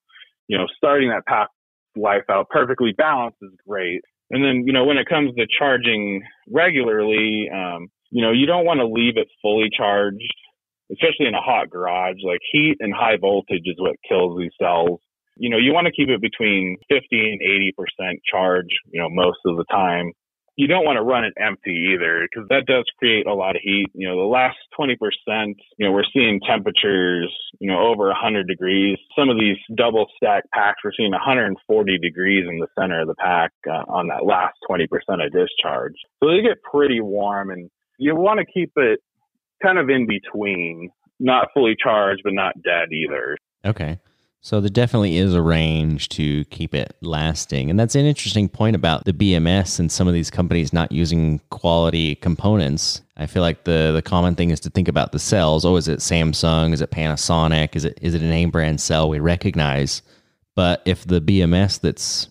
you 0.48 0.58
know 0.58 0.66
starting 0.76 1.10
that 1.10 1.26
pack 1.26 1.48
life 1.96 2.24
out 2.30 2.48
perfectly 2.50 2.92
balanced 2.96 3.38
is 3.42 3.52
great. 3.66 4.02
And 4.30 4.44
then, 4.44 4.64
you 4.66 4.72
know, 4.72 4.84
when 4.84 4.98
it 4.98 5.08
comes 5.08 5.34
to 5.36 5.46
charging 5.58 6.22
regularly, 6.50 7.48
um, 7.52 7.88
you 8.10 8.22
know, 8.22 8.32
you 8.32 8.46
don't 8.46 8.66
want 8.66 8.80
to 8.80 8.86
leave 8.86 9.16
it 9.16 9.28
fully 9.40 9.68
charged, 9.76 10.34
especially 10.90 11.26
in 11.26 11.34
a 11.34 11.40
hot 11.40 11.70
garage. 11.70 12.16
Like 12.24 12.40
heat 12.52 12.76
and 12.80 12.92
high 12.94 13.16
voltage 13.20 13.64
is 13.64 13.76
what 13.78 13.96
kills 14.08 14.38
these 14.38 14.52
cells. 14.60 15.00
You 15.36 15.50
know, 15.50 15.58
you 15.58 15.72
want 15.72 15.86
to 15.86 15.92
keep 15.92 16.08
it 16.08 16.20
between 16.20 16.76
50 16.88 17.04
and 17.12 17.40
80% 18.00 18.16
charge, 18.30 18.70
you 18.90 19.00
know, 19.00 19.08
most 19.10 19.38
of 19.44 19.56
the 19.56 19.64
time 19.70 20.12
you 20.56 20.66
don't 20.66 20.84
want 20.84 20.96
to 20.96 21.02
run 21.02 21.24
it 21.24 21.34
empty 21.38 21.92
either 21.92 22.26
because 22.28 22.48
that 22.48 22.64
does 22.66 22.84
create 22.98 23.26
a 23.26 23.34
lot 23.34 23.56
of 23.56 23.62
heat. 23.62 23.88
You 23.92 24.08
know, 24.08 24.16
the 24.16 24.26
last 24.26 24.56
20%, 24.78 24.96
you 25.76 25.86
know, 25.86 25.92
we're 25.92 26.02
seeing 26.14 26.40
temperatures, 26.48 27.32
you 27.60 27.70
know, 27.70 27.86
over 27.86 28.06
100 28.06 28.48
degrees. 28.48 28.96
Some 29.16 29.28
of 29.28 29.38
these 29.38 29.58
double 29.76 30.06
stack 30.16 30.44
packs, 30.54 30.80
we're 30.82 30.92
seeing 30.96 31.10
140 31.10 31.98
degrees 31.98 32.46
in 32.48 32.58
the 32.58 32.68
center 32.78 33.02
of 33.02 33.08
the 33.08 33.14
pack 33.16 33.52
uh, 33.68 33.84
on 33.88 34.08
that 34.08 34.24
last 34.24 34.56
20% 34.68 34.84
of 35.24 35.32
discharge. 35.32 35.94
So 36.22 36.30
they 36.30 36.40
get 36.40 36.62
pretty 36.62 37.02
warm 37.02 37.50
and 37.50 37.70
you 37.98 38.16
want 38.16 38.40
to 38.40 38.46
keep 38.46 38.72
it 38.76 39.00
kind 39.62 39.78
of 39.78 39.90
in 39.90 40.06
between, 40.06 40.90
not 41.20 41.48
fully 41.52 41.76
charged, 41.82 42.22
but 42.24 42.32
not 42.32 42.54
dead 42.62 42.88
either. 42.92 43.36
Okay. 43.64 43.98
So 44.46 44.60
there 44.60 44.70
definitely 44.70 45.16
is 45.16 45.34
a 45.34 45.42
range 45.42 46.08
to 46.10 46.44
keep 46.44 46.72
it 46.72 46.94
lasting. 47.00 47.68
And 47.68 47.80
that's 47.80 47.96
an 47.96 48.06
interesting 48.06 48.48
point 48.48 48.76
about 48.76 49.04
the 49.04 49.12
BMS 49.12 49.80
and 49.80 49.90
some 49.90 50.06
of 50.06 50.14
these 50.14 50.30
companies 50.30 50.72
not 50.72 50.92
using 50.92 51.40
quality 51.50 52.14
components. 52.14 53.00
I 53.16 53.26
feel 53.26 53.42
like 53.42 53.64
the 53.64 53.90
the 53.92 54.02
common 54.02 54.36
thing 54.36 54.50
is 54.50 54.60
to 54.60 54.70
think 54.70 54.86
about 54.86 55.10
the 55.10 55.18
cells. 55.18 55.64
Oh, 55.64 55.74
is 55.74 55.88
it 55.88 55.98
Samsung? 55.98 56.72
Is 56.72 56.80
it 56.80 56.92
Panasonic? 56.92 57.74
Is 57.74 57.84
it 57.84 57.98
is 58.00 58.14
it 58.14 58.22
a 58.22 58.24
name 58.24 58.50
brand 58.50 58.80
cell 58.80 59.08
we 59.08 59.18
recognize? 59.18 60.00
But 60.54 60.80
if 60.84 61.04
the 61.04 61.20
BMS 61.20 61.80
that's 61.80 62.28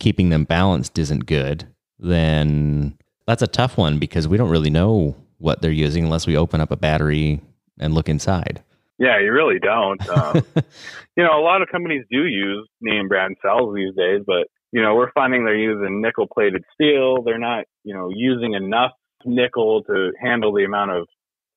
keeping 0.00 0.28
them 0.28 0.44
balanced 0.44 0.98
isn't 0.98 1.24
good, 1.24 1.66
then 1.98 2.98
that's 3.26 3.40
a 3.40 3.46
tough 3.46 3.78
one 3.78 3.98
because 3.98 4.28
we 4.28 4.36
don't 4.36 4.50
really 4.50 4.68
know 4.68 5.16
what 5.38 5.62
they're 5.62 5.70
using 5.70 6.04
unless 6.04 6.26
we 6.26 6.36
open 6.36 6.60
up 6.60 6.70
a 6.70 6.76
battery 6.76 7.40
and 7.78 7.94
look 7.94 8.10
inside. 8.10 8.62
Yeah, 8.98 9.20
you 9.20 9.32
really 9.32 9.58
don't. 9.58 10.06
Um, 10.08 10.42
you 11.16 11.24
know, 11.24 11.38
a 11.38 11.42
lot 11.42 11.62
of 11.62 11.68
companies 11.68 12.04
do 12.10 12.24
use 12.24 12.68
name 12.80 13.08
brand 13.08 13.36
cells 13.42 13.74
these 13.74 13.94
days, 13.96 14.22
but 14.26 14.46
you 14.72 14.80
know, 14.80 14.94
we're 14.94 15.12
finding 15.12 15.44
they're 15.44 15.56
using 15.56 16.00
nickel 16.00 16.26
plated 16.32 16.64
steel. 16.74 17.22
They're 17.22 17.38
not, 17.38 17.64
you 17.84 17.94
know, 17.94 18.10
using 18.14 18.54
enough 18.54 18.92
nickel 19.24 19.82
to 19.84 20.12
handle 20.20 20.52
the 20.52 20.64
amount 20.64 20.92
of 20.92 21.08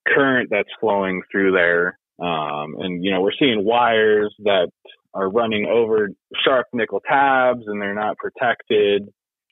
current 0.07 0.49
that's 0.51 0.69
flowing 0.79 1.21
through 1.31 1.51
there. 1.51 1.97
Um, 2.19 2.75
and 2.79 3.03
you 3.03 3.11
know, 3.11 3.21
we're 3.21 3.31
seeing 3.37 3.65
wires 3.65 4.33
that 4.39 4.69
are 5.13 5.29
running 5.29 5.65
over 5.65 6.09
sharp 6.43 6.67
nickel 6.73 7.01
tabs 7.07 7.63
and 7.67 7.81
they're 7.81 7.95
not 7.95 8.17
protected. 8.17 9.07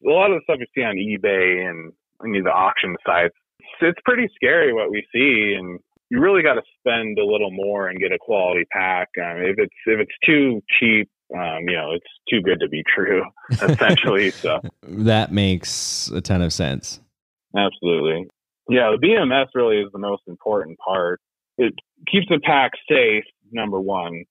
A 0.05 0.09
lot 0.09 0.31
of 0.31 0.39
the 0.39 0.41
stuff 0.43 0.59
you 0.59 0.65
see 0.75 0.83
on 0.83 0.95
eBay 0.95 1.69
and 1.69 1.93
any 2.25 2.39
of 2.39 2.45
the 2.45 2.51
auction 2.51 2.95
sites, 3.05 3.35
it's 3.81 3.99
pretty 4.03 4.29
scary 4.35 4.73
what 4.73 4.91
we 4.91 5.05
see. 5.13 5.55
And 5.57 5.79
you 6.13 6.21
really 6.21 6.43
got 6.43 6.53
to 6.53 6.61
spend 6.77 7.17
a 7.17 7.25
little 7.25 7.49
more 7.49 7.89
and 7.89 7.99
get 7.99 8.11
a 8.11 8.19
quality 8.19 8.65
pack. 8.71 9.09
Um, 9.17 9.37
if 9.37 9.55
it's 9.57 9.73
if 9.87 9.99
it's 9.99 10.11
too 10.23 10.61
cheap, 10.79 11.09
um, 11.35 11.61
you 11.67 11.75
know, 11.75 11.91
it's 11.91 12.05
too 12.29 12.39
good 12.39 12.59
to 12.59 12.69
be 12.69 12.83
true, 12.95 13.23
essentially. 13.51 14.29
so 14.29 14.61
that 14.83 15.31
makes 15.31 16.11
a 16.13 16.21
ton 16.21 16.43
of 16.43 16.53
sense. 16.53 17.01
Absolutely. 17.57 18.27
Yeah, 18.69 18.91
the 18.91 19.03
BMS 19.03 19.47
really 19.55 19.79
is 19.79 19.89
the 19.91 19.97
most 19.97 20.21
important 20.27 20.77
part. 20.77 21.19
It 21.57 21.73
keeps 22.11 22.27
the 22.29 22.39
pack 22.43 22.73
safe, 22.87 23.23
number 23.51 23.81
one, 23.81 24.23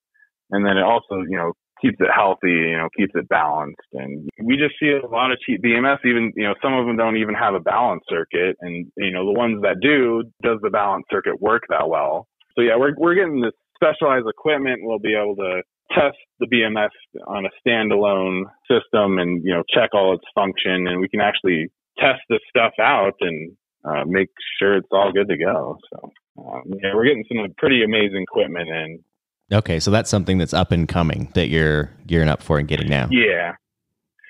and 0.53 0.65
then 0.65 0.77
it 0.77 0.85
also, 0.85 1.17
you 1.29 1.37
know, 1.37 1.53
keeps 1.83 1.97
it 2.01 2.09
healthy, 2.15 2.51
you 2.51 2.77
know, 2.77 2.89
keeps 2.97 3.13
it 3.15 3.29
balanced. 3.29 3.91
And 3.93 4.29
we 4.43 4.57
just 4.57 4.75
see 4.81 4.91
a 4.91 5.07
lot 5.07 5.33
of 5.33 5.41
cheap 5.41 5.63
BMS, 5.63 5.99
even, 6.05 6.33
you 6.37 6.45
know, 6.45 6.55
some 6.63 6.73
of 6.73 6.87
them 6.87 6.97
don't 6.97 7.17
even 7.17 7.35
have 7.35 7.55
a 7.55 7.61
balance 7.61 8.05
circuit. 8.09 8.57
And, 8.61 8.87
you 8.97 9.11
know, 9.11 9.27
the 9.27 9.39
ones 9.39 9.61
that 9.63 9.81
do, 9.83 10.23
does 10.43 10.59
the 10.63 10.71
balance 10.71 11.05
circuit 11.11 11.43
work 11.43 11.65
that 11.69 11.89
well? 11.89 12.29
So 12.55 12.63
yeah, 12.63 12.77
we're, 12.77 12.95
we're 12.97 13.15
getting 13.15 13.41
this 13.41 13.53
specialized 13.75 14.27
equipment. 14.29 14.81
We'll 14.83 15.01
be 15.01 15.17
able 15.17 15.37
to 15.37 15.63
test 15.91 16.17
the 16.39 16.47
BMS 16.47 16.95
on 17.27 17.45
a 17.45 17.51
standalone 17.67 18.45
system 18.71 19.19
and, 19.19 19.43
you 19.45 19.53
know, 19.53 19.63
check 19.75 19.91
all 19.93 20.15
its 20.15 20.25
function 20.35 20.87
and 20.87 21.01
we 21.01 21.09
can 21.09 21.21
actually 21.21 21.69
test 21.99 22.21
this 22.31 22.41
stuff 22.49 22.73
out 22.81 23.15
and 23.21 23.53
uh, 23.85 24.05
make 24.07 24.29
sure 24.59 24.77
it's 24.77 24.89
all 24.93 25.13
good 25.13 25.29
to 25.29 25.37
go. 25.37 25.77
So, 25.93 26.13
um, 26.39 26.63
yeah, 26.83 26.95
we're 26.95 27.05
getting 27.05 27.25
some 27.29 27.53
pretty 27.59 27.83
amazing 27.83 28.23
equipment 28.23 28.69
in 28.69 29.05
Okay, 29.53 29.81
so 29.81 29.91
that's 29.91 30.09
something 30.11 30.39
that's 30.39 30.55
up 30.55 30.73
and 30.73 30.89
coming 30.89 31.31
that 31.35 31.49
you're 31.49 31.91
gearing 32.07 32.29
up 32.29 32.43
for 32.43 32.59
and 32.59 32.67
getting 32.67 32.89
now. 32.89 33.09
Yeah. 33.11 33.53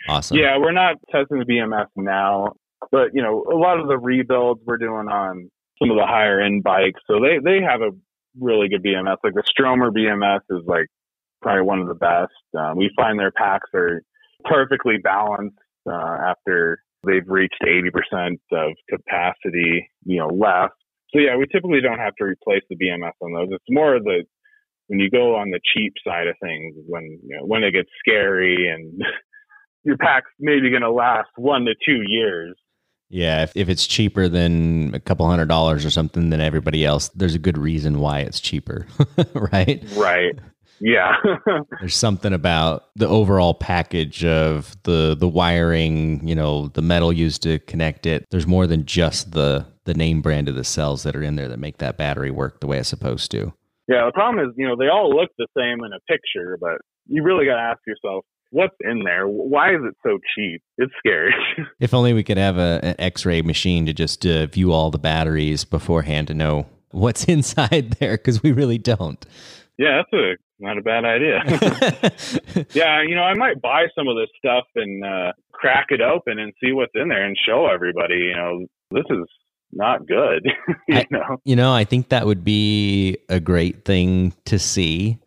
Awesome. 0.09 0.37
Yeah, 0.37 0.59
we're 0.59 0.73
not 0.73 0.97
testing 1.11 1.39
the 1.39 1.45
BMS 1.45 1.87
now, 1.97 2.55
but 2.91 3.11
you 3.15 3.23
know, 3.23 3.45
a 3.53 3.57
lot 3.57 3.79
of 3.79 3.87
the 3.87 3.99
rebuilds 3.99 4.61
we're 4.67 4.79
doing 4.79 5.09
on 5.09 5.49
some 5.79 5.91
of 5.91 5.97
the 5.97 6.07
higher 6.07 6.41
end 6.41 6.65
bikes, 6.65 7.01
so 7.07 7.21
they 7.21 7.39
they 7.43 7.63
have 7.63 7.83
a 7.83 7.91
really 8.41 8.69
good 8.69 8.83
BMS. 8.83 9.17
Like 9.23 9.35
the 9.35 9.45
Stromer 9.47 9.91
BMS 9.91 10.41
is 10.51 10.67
like 10.67 10.87
probably 11.41 11.63
one 11.63 11.81
of 11.81 11.89
the 11.89 11.95
best. 11.95 12.33
Um, 12.59 12.77
we 12.77 12.91
find 12.97 13.19
their 13.19 13.33
packs 13.33 13.69
are 13.75 14.03
perfectly 14.45 14.97
balanced 15.03 15.57
uh, 15.89 16.17
after 16.27 16.83
they've 17.05 17.27
reached 17.27 17.63
80% 17.65 18.39
of 18.53 18.73
capacity, 18.89 19.91
you 20.05 20.19
know, 20.19 20.29
left. 20.29 20.75
So 21.13 21.21
yeah, 21.21 21.37
we 21.37 21.47
typically 21.47 21.81
don't 21.81 21.99
have 21.99 22.15
to 22.17 22.25
replace 22.25 22.63
the 22.71 22.77
BMS 22.77 23.13
on 23.21 23.35
those. 23.35 23.49
It's 23.51 23.65
more 23.69 23.97
of 23.97 24.05
the 24.05 24.25
when 24.89 24.99
you 24.99 25.11
go 25.11 25.37
on 25.37 25.51
the 25.51 25.61
cheap 25.75 25.95
side 26.07 26.27
of 26.27 26.37
things, 26.43 26.75
when 26.87 27.19
you 27.25 27.37
know, 27.37 27.45
when 27.45 27.65
it 27.65 27.73
gets 27.73 27.89
scary 27.99 28.69
and 28.69 29.01
your 29.85 29.97
pack's 29.97 30.31
maybe 30.39 30.71
going 30.71 30.83
to 30.83 30.91
last 30.91 31.31
one 31.37 31.65
to 31.65 31.75
two 31.85 32.03
years. 32.07 32.57
Yeah, 33.09 33.43
if, 33.43 33.53
if 33.55 33.69
it's 33.69 33.87
cheaper 33.87 34.27
than 34.27 34.95
a 34.95 35.01
couple 35.01 35.27
hundred 35.29 35.49
dollars 35.49 35.85
or 35.85 35.91
something 35.91 36.31
than 36.31 36.41
everybody 36.41 36.85
else, 36.85 37.09
there's 37.11 37.35
a 37.35 37.39
good 37.39 37.59
reason 37.59 38.01
why 38.01 38.21
it's 38.21 38.41
cheaper, 38.41 38.87
right? 39.35 39.85
Right. 39.95 40.39
Yeah. 40.81 41.15
there's 41.81 41.95
something 41.95 42.33
about 42.33 42.85
the 42.97 43.07
overall 43.07 43.55
package 43.55 44.25
of 44.25 44.77
the 44.83 45.15
the 45.15 45.29
wiring, 45.29 46.27
you 46.27 46.35
know, 46.35 46.69
the 46.69 46.83
metal 46.83 47.13
used 47.13 47.43
to 47.45 47.59
connect 47.61 48.07
it. 48.07 48.25
There's 48.31 48.47
more 48.47 48.67
than 48.67 48.85
just 48.85 49.33
the 49.33 49.67
the 49.85 49.95
name 49.95 50.23
brand 50.23 50.49
of 50.49 50.55
the 50.55 50.65
cells 50.65 51.03
that 51.03 51.15
are 51.15 51.23
in 51.23 51.37
there 51.37 51.49
that 51.49 51.59
make 51.59 51.79
that 51.79 51.97
battery 51.97 52.31
work 52.31 52.61
the 52.61 52.67
way 52.67 52.79
it's 52.79 52.89
supposed 52.89 53.31
to. 53.33 53.53
Yeah, 53.89 54.07
the 54.07 54.13
problem 54.13 54.45
is, 54.45 54.55
you 54.57 54.67
know, 54.67 54.77
they 54.77 54.89
all 54.89 55.11
look 55.11 55.31
the 55.39 55.49
same 55.57 55.85
in 55.85 55.93
a 55.93 56.01
picture, 56.09 56.57
but 56.61 56.79
you 57.07 57.23
really 57.23 57.47
got 57.47 57.57
to 57.57 57.63
ask 57.63 57.81
yourself, 57.87 58.25
what's 58.51 58.77
in 58.81 59.03
there? 59.05 59.27
Why 59.27 59.71
is 59.71 59.81
it 59.83 59.95
so 60.05 60.19
cheap? 60.35 60.63
It's 60.79 60.93
scary. 60.99 61.35
if 61.81 61.93
only 61.93 62.13
we 62.13 62.23
could 62.23 62.37
have 62.37 62.59
a, 62.59 62.81
an 62.83 62.95
X-ray 62.99 63.43
machine 63.43 63.87
to 63.87 63.93
just 63.93 64.25
uh, 64.25 64.47
view 64.47 64.73
all 64.73 64.91
the 64.91 64.99
batteries 64.99 65.65
beforehand 65.65 66.29
to 66.29 66.35
know 66.35 66.67
what's 66.91 67.25
inside 67.29 67.97
there, 67.99 68.17
because 68.17 68.43
we 68.43 68.53
really 68.53 68.79
don't. 68.79 69.25
Yeah, 69.79 70.03
that's 70.03 70.13
a 70.13 70.37
not 70.61 70.79
a 70.79 70.83
bad 70.83 71.05
idea. 71.05 71.41
yeah, 72.73 73.03
you 73.03 73.17
know, 73.17 73.23
I 73.23 73.35
might 73.35 73.61
buy 73.61 73.87
some 73.99 74.07
of 74.07 74.17
this 74.17 74.29
stuff 74.39 74.65
and 74.77 75.05
uh, 75.05 75.33
crack 75.51 75.87
it 75.89 76.01
open 76.01 76.39
and 76.39 76.53
see 76.63 76.73
what's 76.73 76.93
in 76.95 77.09
there 77.09 77.25
and 77.25 77.37
show 77.47 77.67
everybody. 77.67 78.17
You 78.17 78.37
know, 78.37 78.67
this 78.93 79.05
is 79.11 79.27
not 79.73 80.07
good. 80.07 80.45
you 80.89 80.97
I, 80.97 81.07
know, 81.11 81.41
you 81.45 81.57
know, 81.57 81.73
I 81.73 81.85
think 81.85 82.09
that 82.11 82.27
would 82.27 82.45
be 82.45 83.17
a 83.29 83.41
great 83.41 83.85
thing 83.85 84.35
to 84.47 84.59
see. 84.59 85.19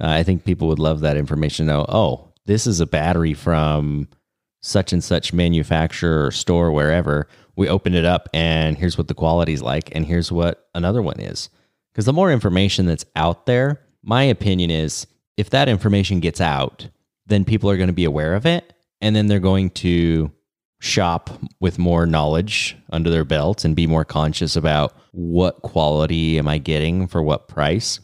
Uh, 0.00 0.08
I 0.08 0.22
think 0.22 0.44
people 0.44 0.68
would 0.68 0.78
love 0.78 1.00
that 1.00 1.16
information. 1.16 1.66
To 1.66 1.72
know, 1.72 1.86
oh, 1.88 2.32
this 2.46 2.66
is 2.66 2.80
a 2.80 2.86
battery 2.86 3.34
from 3.34 4.08
such 4.60 4.92
and 4.92 5.02
such 5.02 5.32
manufacturer 5.32 6.26
or 6.26 6.30
store 6.30 6.72
wherever. 6.72 7.28
We 7.56 7.68
opened 7.68 7.94
it 7.94 8.04
up, 8.04 8.28
and 8.34 8.76
here's 8.76 8.98
what 8.98 9.08
the 9.08 9.14
quality's 9.14 9.62
like, 9.62 9.94
and 9.94 10.04
here's 10.04 10.32
what 10.32 10.68
another 10.74 11.02
one 11.02 11.20
is. 11.20 11.48
Because 11.92 12.06
the 12.06 12.12
more 12.12 12.32
information 12.32 12.86
that's 12.86 13.04
out 13.14 13.46
there, 13.46 13.80
my 14.02 14.24
opinion 14.24 14.70
is 14.70 15.06
if 15.36 15.50
that 15.50 15.68
information 15.68 16.20
gets 16.20 16.40
out, 16.40 16.88
then 17.26 17.44
people 17.44 17.70
are 17.70 17.76
going 17.76 17.88
to 17.88 17.92
be 17.92 18.04
aware 18.04 18.34
of 18.34 18.46
it, 18.46 18.74
and 19.00 19.14
then 19.14 19.28
they're 19.28 19.38
going 19.38 19.70
to 19.70 20.32
shop 20.84 21.30
with 21.60 21.78
more 21.78 22.04
knowledge 22.06 22.76
under 22.90 23.08
their 23.08 23.24
belt 23.24 23.64
and 23.64 23.74
be 23.74 23.86
more 23.86 24.04
conscious 24.04 24.54
about 24.54 24.94
what 25.12 25.62
quality 25.62 26.38
am 26.38 26.46
I 26.46 26.58
getting 26.58 27.06
for 27.06 27.22
what 27.22 27.48
price. 27.48 28.00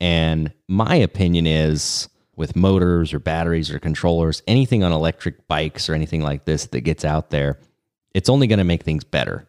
And 0.00 0.52
my 0.68 0.94
opinion 0.94 1.46
is 1.46 2.08
with 2.36 2.54
motors 2.54 3.12
or 3.12 3.18
batteries 3.18 3.70
or 3.70 3.78
controllers, 3.78 4.42
anything 4.46 4.84
on 4.84 4.92
electric 4.92 5.48
bikes 5.48 5.88
or 5.88 5.94
anything 5.94 6.22
like 6.22 6.44
this 6.44 6.66
that 6.66 6.82
gets 6.82 7.04
out 7.04 7.30
there, 7.30 7.58
it's 8.14 8.28
only 8.28 8.46
going 8.46 8.58
to 8.58 8.64
make 8.64 8.84
things 8.84 9.04
better 9.04 9.48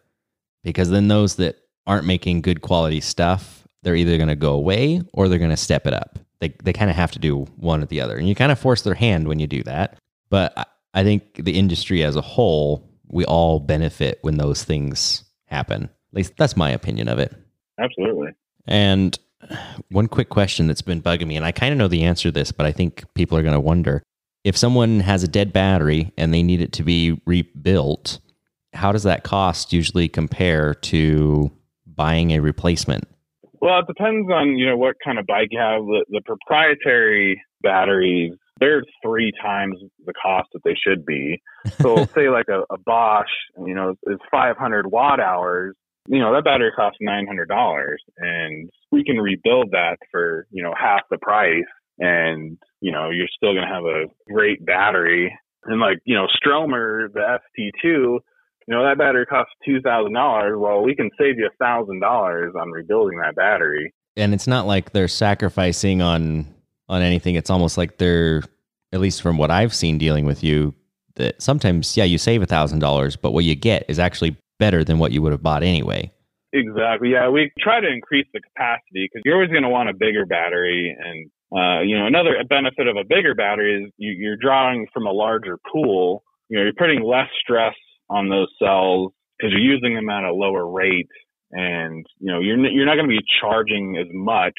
because 0.64 0.90
then 0.90 1.08
those 1.08 1.36
that 1.36 1.56
aren't 1.86 2.06
making 2.06 2.40
good 2.40 2.60
quality 2.60 3.00
stuff, 3.00 3.68
they're 3.82 3.94
either 3.94 4.16
going 4.16 4.28
to 4.28 4.36
go 4.36 4.54
away 4.54 5.00
or 5.12 5.28
they're 5.28 5.38
going 5.38 5.50
to 5.50 5.56
step 5.56 5.86
it 5.86 5.94
up. 5.94 6.18
They, 6.40 6.54
they 6.62 6.72
kind 6.72 6.90
of 6.90 6.96
have 6.96 7.12
to 7.12 7.18
do 7.20 7.44
one 7.56 7.82
or 7.82 7.86
the 7.86 8.00
other. 8.00 8.16
And 8.16 8.28
you 8.28 8.34
kind 8.34 8.50
of 8.50 8.58
force 8.58 8.82
their 8.82 8.94
hand 8.94 9.28
when 9.28 9.38
you 9.38 9.46
do 9.46 9.62
that. 9.62 9.98
But 10.28 10.68
I 10.94 11.02
think 11.02 11.44
the 11.44 11.58
industry 11.58 12.02
as 12.02 12.16
a 12.16 12.20
whole, 12.20 12.88
we 13.08 13.24
all 13.24 13.60
benefit 13.60 14.18
when 14.22 14.36
those 14.36 14.64
things 14.64 15.24
happen. 15.46 15.84
At 15.84 16.14
least 16.14 16.34
that's 16.38 16.56
my 16.56 16.70
opinion 16.70 17.08
of 17.08 17.18
it. 17.18 17.34
Absolutely. 17.78 18.28
And 18.66 19.18
one 19.90 20.06
quick 20.06 20.30
question 20.30 20.68
that's 20.68 20.82
been 20.82 21.02
bugging 21.02 21.26
me, 21.26 21.36
and 21.36 21.44
I 21.44 21.52
kind 21.52 21.72
of 21.72 21.78
know 21.78 21.88
the 21.88 22.04
answer 22.04 22.28
to 22.28 22.32
this, 22.32 22.52
but 22.52 22.64
I 22.64 22.72
think 22.72 23.04
people 23.14 23.36
are 23.36 23.42
going 23.42 23.54
to 23.54 23.60
wonder 23.60 24.02
if 24.44 24.56
someone 24.56 25.00
has 25.00 25.22
a 25.24 25.28
dead 25.28 25.52
battery 25.52 26.12
and 26.16 26.32
they 26.32 26.42
need 26.42 26.60
it 26.60 26.72
to 26.74 26.82
be 26.82 27.20
rebuilt, 27.26 28.20
how 28.74 28.92
does 28.92 29.02
that 29.02 29.24
cost 29.24 29.72
usually 29.72 30.08
compare 30.08 30.74
to 30.74 31.50
buying 31.86 32.32
a 32.32 32.40
replacement? 32.40 33.08
Well, 33.60 33.78
it 33.78 33.86
depends 33.86 34.30
on 34.30 34.58
you 34.58 34.66
know 34.66 34.76
what 34.76 34.96
kind 35.02 35.18
of 35.18 35.26
bike 35.26 35.48
you 35.50 35.58
have. 35.58 35.82
The, 35.82 36.04
the 36.10 36.20
proprietary 36.20 37.42
batteries 37.62 38.34
they're 38.60 38.82
three 39.04 39.32
times 39.42 39.78
the 40.06 40.12
cost 40.14 40.48
that 40.52 40.62
they 40.64 40.74
should 40.74 41.04
be. 41.04 41.40
So 41.80 42.04
say 42.14 42.28
like 42.28 42.48
a, 42.48 42.62
a 42.72 42.78
Bosch, 42.84 43.28
you 43.58 43.74
know, 43.74 43.94
is 44.06 44.18
500 44.30 44.90
watt 44.90 45.20
hours 45.20 45.74
you 46.08 46.18
know, 46.18 46.34
that 46.34 46.44
battery 46.44 46.70
costs 46.74 46.98
$900 47.02 47.94
and 48.18 48.70
we 48.92 49.04
can 49.04 49.16
rebuild 49.16 49.70
that 49.70 49.96
for, 50.10 50.46
you 50.50 50.62
know, 50.62 50.74
half 50.78 51.00
the 51.10 51.18
price 51.18 51.64
and, 51.98 52.58
you 52.80 52.92
know, 52.92 53.10
you're 53.10 53.28
still 53.34 53.54
going 53.54 53.66
to 53.66 53.74
have 53.74 53.84
a 53.84 54.04
great 54.32 54.64
battery. 54.64 55.34
And 55.64 55.80
like, 55.80 55.98
you 56.04 56.14
know, 56.14 56.26
Stromer, 56.36 57.08
the 57.12 57.20
ST2, 57.20 57.70
you 57.84 58.20
know, 58.68 58.84
that 58.84 58.98
battery 58.98 59.24
costs 59.26 59.52
$2,000. 59.66 60.60
Well, 60.60 60.82
we 60.82 60.94
can 60.94 61.10
save 61.18 61.38
you 61.38 61.48
$1,000 61.60 62.54
on 62.54 62.70
rebuilding 62.70 63.18
that 63.20 63.34
battery. 63.34 63.94
And 64.16 64.34
it's 64.34 64.46
not 64.46 64.66
like 64.66 64.92
they're 64.92 65.08
sacrificing 65.08 66.02
on 66.02 66.53
on 66.88 67.02
anything. 67.02 67.34
It's 67.34 67.50
almost 67.50 67.78
like 67.78 67.98
they're 67.98 68.42
at 68.92 69.00
least 69.00 69.22
from 69.22 69.38
what 69.38 69.50
I've 69.50 69.74
seen 69.74 69.98
dealing 69.98 70.24
with 70.24 70.44
you 70.44 70.74
that 71.16 71.40
sometimes 71.42 71.96
yeah, 71.96 72.04
you 72.04 72.18
save 72.18 72.42
a 72.42 72.46
$1,000, 72.46 73.16
but 73.20 73.32
what 73.32 73.44
you 73.44 73.54
get 73.54 73.84
is 73.88 73.98
actually 73.98 74.36
better 74.58 74.84
than 74.84 74.98
what 74.98 75.12
you 75.12 75.22
would 75.22 75.32
have 75.32 75.42
bought 75.42 75.62
anyway. 75.62 76.10
Exactly. 76.52 77.10
Yeah, 77.10 77.28
we 77.28 77.50
try 77.58 77.80
to 77.80 77.88
increase 77.88 78.26
the 78.32 78.40
capacity 78.40 79.08
because 79.10 79.22
you're 79.24 79.34
always 79.34 79.50
going 79.50 79.64
to 79.64 79.68
want 79.68 79.88
a 79.88 79.92
bigger 79.92 80.24
battery. 80.24 80.96
And, 80.96 81.30
uh, 81.52 81.82
you 81.82 81.98
know, 81.98 82.06
another 82.06 82.36
benefit 82.48 82.86
of 82.86 82.96
a 82.96 83.02
bigger 83.02 83.34
battery 83.34 83.82
is 83.84 83.92
you, 83.96 84.12
you're 84.12 84.36
drawing 84.36 84.86
from 84.94 85.06
a 85.06 85.12
larger 85.12 85.58
pool. 85.72 86.22
You 86.48 86.58
know, 86.58 86.64
you're 86.64 86.72
putting 86.78 87.02
less 87.02 87.28
stress 87.42 87.74
on 88.08 88.28
those 88.28 88.48
cells 88.60 89.12
because 89.36 89.50
you're 89.50 89.74
using 89.74 89.94
them 89.96 90.08
at 90.08 90.22
a 90.22 90.32
lower 90.32 90.70
rate. 90.70 91.08
And, 91.50 92.06
you 92.20 92.30
know, 92.30 92.38
you're, 92.38 92.58
you're 92.66 92.86
not 92.86 92.94
going 92.94 93.08
to 93.08 93.16
be 93.16 93.24
charging 93.40 93.96
as 93.98 94.06
much 94.12 94.54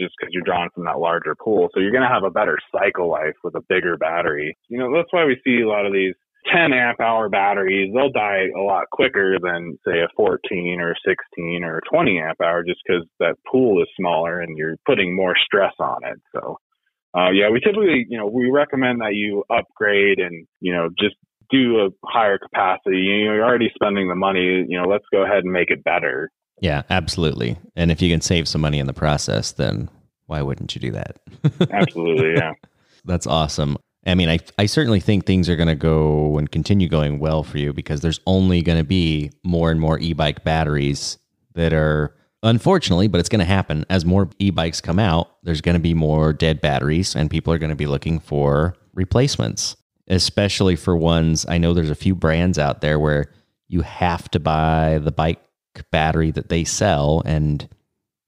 just 0.00 0.14
because 0.18 0.32
you're 0.32 0.42
drawing 0.42 0.70
from 0.74 0.84
that 0.84 0.98
larger 0.98 1.36
pool. 1.36 1.68
So 1.72 1.80
you're 1.80 1.92
going 1.92 2.08
to 2.08 2.12
have 2.12 2.24
a 2.24 2.30
better 2.30 2.58
cycle 2.72 3.10
life 3.10 3.36
with 3.44 3.54
a 3.54 3.62
bigger 3.68 3.96
battery. 3.96 4.56
You 4.68 4.78
know, 4.78 4.90
that's 4.92 5.12
why 5.12 5.24
we 5.24 5.40
see 5.44 5.60
a 5.60 5.68
lot 5.68 5.86
of 5.86 5.92
these 5.92 6.14
10 6.52 6.72
amp 6.72 7.00
hour 7.00 7.28
batteries, 7.28 7.92
they'll 7.94 8.10
die 8.10 8.48
a 8.56 8.62
lot 8.62 8.88
quicker 8.90 9.36
than 9.42 9.78
say 9.86 10.00
a 10.00 10.08
14 10.16 10.80
or 10.80 10.94
16 11.06 11.64
or 11.64 11.80
20 11.90 12.18
amp 12.18 12.40
hour 12.42 12.64
just 12.64 12.80
because 12.86 13.04
that 13.18 13.36
pool 13.50 13.82
is 13.82 13.88
smaller 13.98 14.40
and 14.40 14.56
you're 14.56 14.76
putting 14.86 15.14
more 15.14 15.34
stress 15.44 15.74
on 15.78 15.98
it. 16.04 16.18
So, 16.34 16.56
uh, 17.16 17.30
yeah, 17.30 17.50
we 17.50 17.60
typically, 17.60 18.06
you 18.08 18.16
know, 18.16 18.26
we 18.26 18.50
recommend 18.50 19.00
that 19.00 19.14
you 19.14 19.44
upgrade 19.50 20.18
and, 20.18 20.46
you 20.60 20.72
know, 20.72 20.88
just 20.98 21.16
do 21.50 21.80
a 21.80 21.88
higher 22.06 22.38
capacity. 22.38 22.98
You 22.98 23.26
know, 23.26 23.34
you're 23.34 23.44
already 23.44 23.70
spending 23.74 24.08
the 24.08 24.14
money, 24.14 24.64
you 24.66 24.80
know, 24.80 24.88
let's 24.88 25.06
go 25.12 25.24
ahead 25.24 25.44
and 25.44 25.52
make 25.52 25.70
it 25.70 25.84
better. 25.84 26.30
Yeah, 26.60 26.82
absolutely. 26.90 27.58
And 27.74 27.90
if 27.90 28.00
you 28.02 28.10
can 28.10 28.20
save 28.20 28.46
some 28.46 28.60
money 28.60 28.78
in 28.78 28.86
the 28.86 28.92
process, 28.92 29.52
then 29.52 29.88
why 30.26 30.42
wouldn't 30.42 30.74
you 30.74 30.80
do 30.80 30.92
that? 30.92 31.18
absolutely. 31.72 32.34
Yeah. 32.34 32.52
That's 33.04 33.26
awesome. 33.26 33.76
I 34.06 34.14
mean, 34.14 34.28
I, 34.28 34.38
I 34.58 34.66
certainly 34.66 35.00
think 35.00 35.26
things 35.26 35.48
are 35.48 35.56
going 35.56 35.68
to 35.68 35.74
go 35.74 36.38
and 36.38 36.50
continue 36.50 36.88
going 36.88 37.18
well 37.18 37.42
for 37.42 37.58
you 37.58 37.72
because 37.72 38.00
there's 38.00 38.20
only 38.26 38.62
going 38.62 38.78
to 38.78 38.84
be 38.84 39.30
more 39.42 39.70
and 39.70 39.80
more 39.80 39.98
e 39.98 40.12
bike 40.12 40.44
batteries 40.44 41.18
that 41.54 41.72
are, 41.72 42.14
unfortunately, 42.42 43.08
but 43.08 43.18
it's 43.18 43.28
going 43.28 43.40
to 43.40 43.44
happen. 43.44 43.84
As 43.90 44.04
more 44.04 44.28
e 44.38 44.50
bikes 44.50 44.80
come 44.80 44.98
out, 44.98 45.36
there's 45.42 45.60
going 45.60 45.74
to 45.74 45.80
be 45.80 45.94
more 45.94 46.32
dead 46.32 46.60
batteries 46.60 47.14
and 47.14 47.30
people 47.30 47.52
are 47.52 47.58
going 47.58 47.70
to 47.70 47.76
be 47.76 47.86
looking 47.86 48.20
for 48.20 48.74
replacements, 48.94 49.76
especially 50.08 50.76
for 50.76 50.96
ones. 50.96 51.44
I 51.48 51.58
know 51.58 51.74
there's 51.74 51.90
a 51.90 51.94
few 51.94 52.14
brands 52.14 52.58
out 52.58 52.80
there 52.80 52.98
where 52.98 53.26
you 53.68 53.82
have 53.82 54.30
to 54.30 54.40
buy 54.40 54.98
the 55.02 55.12
bike 55.12 55.40
battery 55.90 56.30
that 56.30 56.48
they 56.48 56.64
sell 56.64 57.22
and 57.24 57.68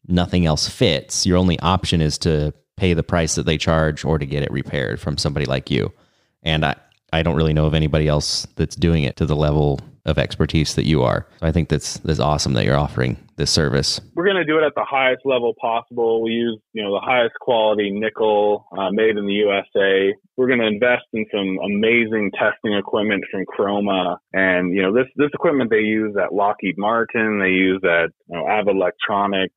nothing 0.06 0.46
else 0.46 0.68
fits. 0.68 1.26
Your 1.26 1.38
only 1.38 1.58
option 1.60 2.00
is 2.00 2.18
to 2.18 2.52
pay 2.76 2.94
the 2.94 3.02
price 3.02 3.34
that 3.34 3.46
they 3.46 3.58
charge 3.58 4.04
or 4.04 4.18
to 4.18 4.26
get 4.26 4.42
it 4.42 4.50
repaired 4.50 5.00
from 5.00 5.18
somebody 5.18 5.46
like 5.46 5.70
you. 5.70 5.92
And 6.42 6.64
I, 6.64 6.76
I 7.12 7.22
don't 7.22 7.36
really 7.36 7.52
know 7.52 7.66
of 7.66 7.74
anybody 7.74 8.08
else 8.08 8.46
that's 8.56 8.74
doing 8.74 9.04
it 9.04 9.16
to 9.16 9.26
the 9.26 9.36
level 9.36 9.80
of 10.04 10.18
expertise 10.18 10.74
that 10.74 10.84
you 10.84 11.02
are. 11.02 11.26
So 11.40 11.46
I 11.46 11.52
think 11.52 11.68
that's 11.68 11.98
that's 11.98 12.18
awesome 12.18 12.54
that 12.54 12.64
you're 12.64 12.76
offering 12.76 13.16
this 13.36 13.50
service. 13.50 14.00
We're 14.14 14.24
going 14.24 14.36
to 14.36 14.44
do 14.44 14.58
it 14.58 14.64
at 14.64 14.74
the 14.74 14.84
highest 14.88 15.22
level 15.24 15.54
possible. 15.60 16.22
We 16.22 16.32
use 16.32 16.58
you 16.72 16.82
know 16.82 16.92
the 16.92 17.00
highest 17.04 17.34
quality 17.40 17.90
nickel 17.90 18.66
uh, 18.76 18.90
made 18.90 19.16
in 19.16 19.26
the 19.26 19.32
USA. 19.32 20.14
We're 20.36 20.48
going 20.48 20.60
to 20.60 20.66
invest 20.66 21.04
in 21.12 21.26
some 21.32 21.58
amazing 21.64 22.32
testing 22.38 22.74
equipment 22.74 23.24
from 23.30 23.44
Chroma, 23.46 24.16
and 24.32 24.74
you 24.74 24.82
know 24.82 24.92
this 24.92 25.06
this 25.16 25.30
equipment 25.34 25.70
they 25.70 25.78
use 25.78 26.14
at 26.20 26.34
Lockheed 26.34 26.76
Martin, 26.78 27.38
they 27.38 27.50
use 27.50 27.80
at 27.84 28.10
you 28.28 28.38
know, 28.38 28.48
Avid 28.48 28.74
Electronics, 28.74 29.54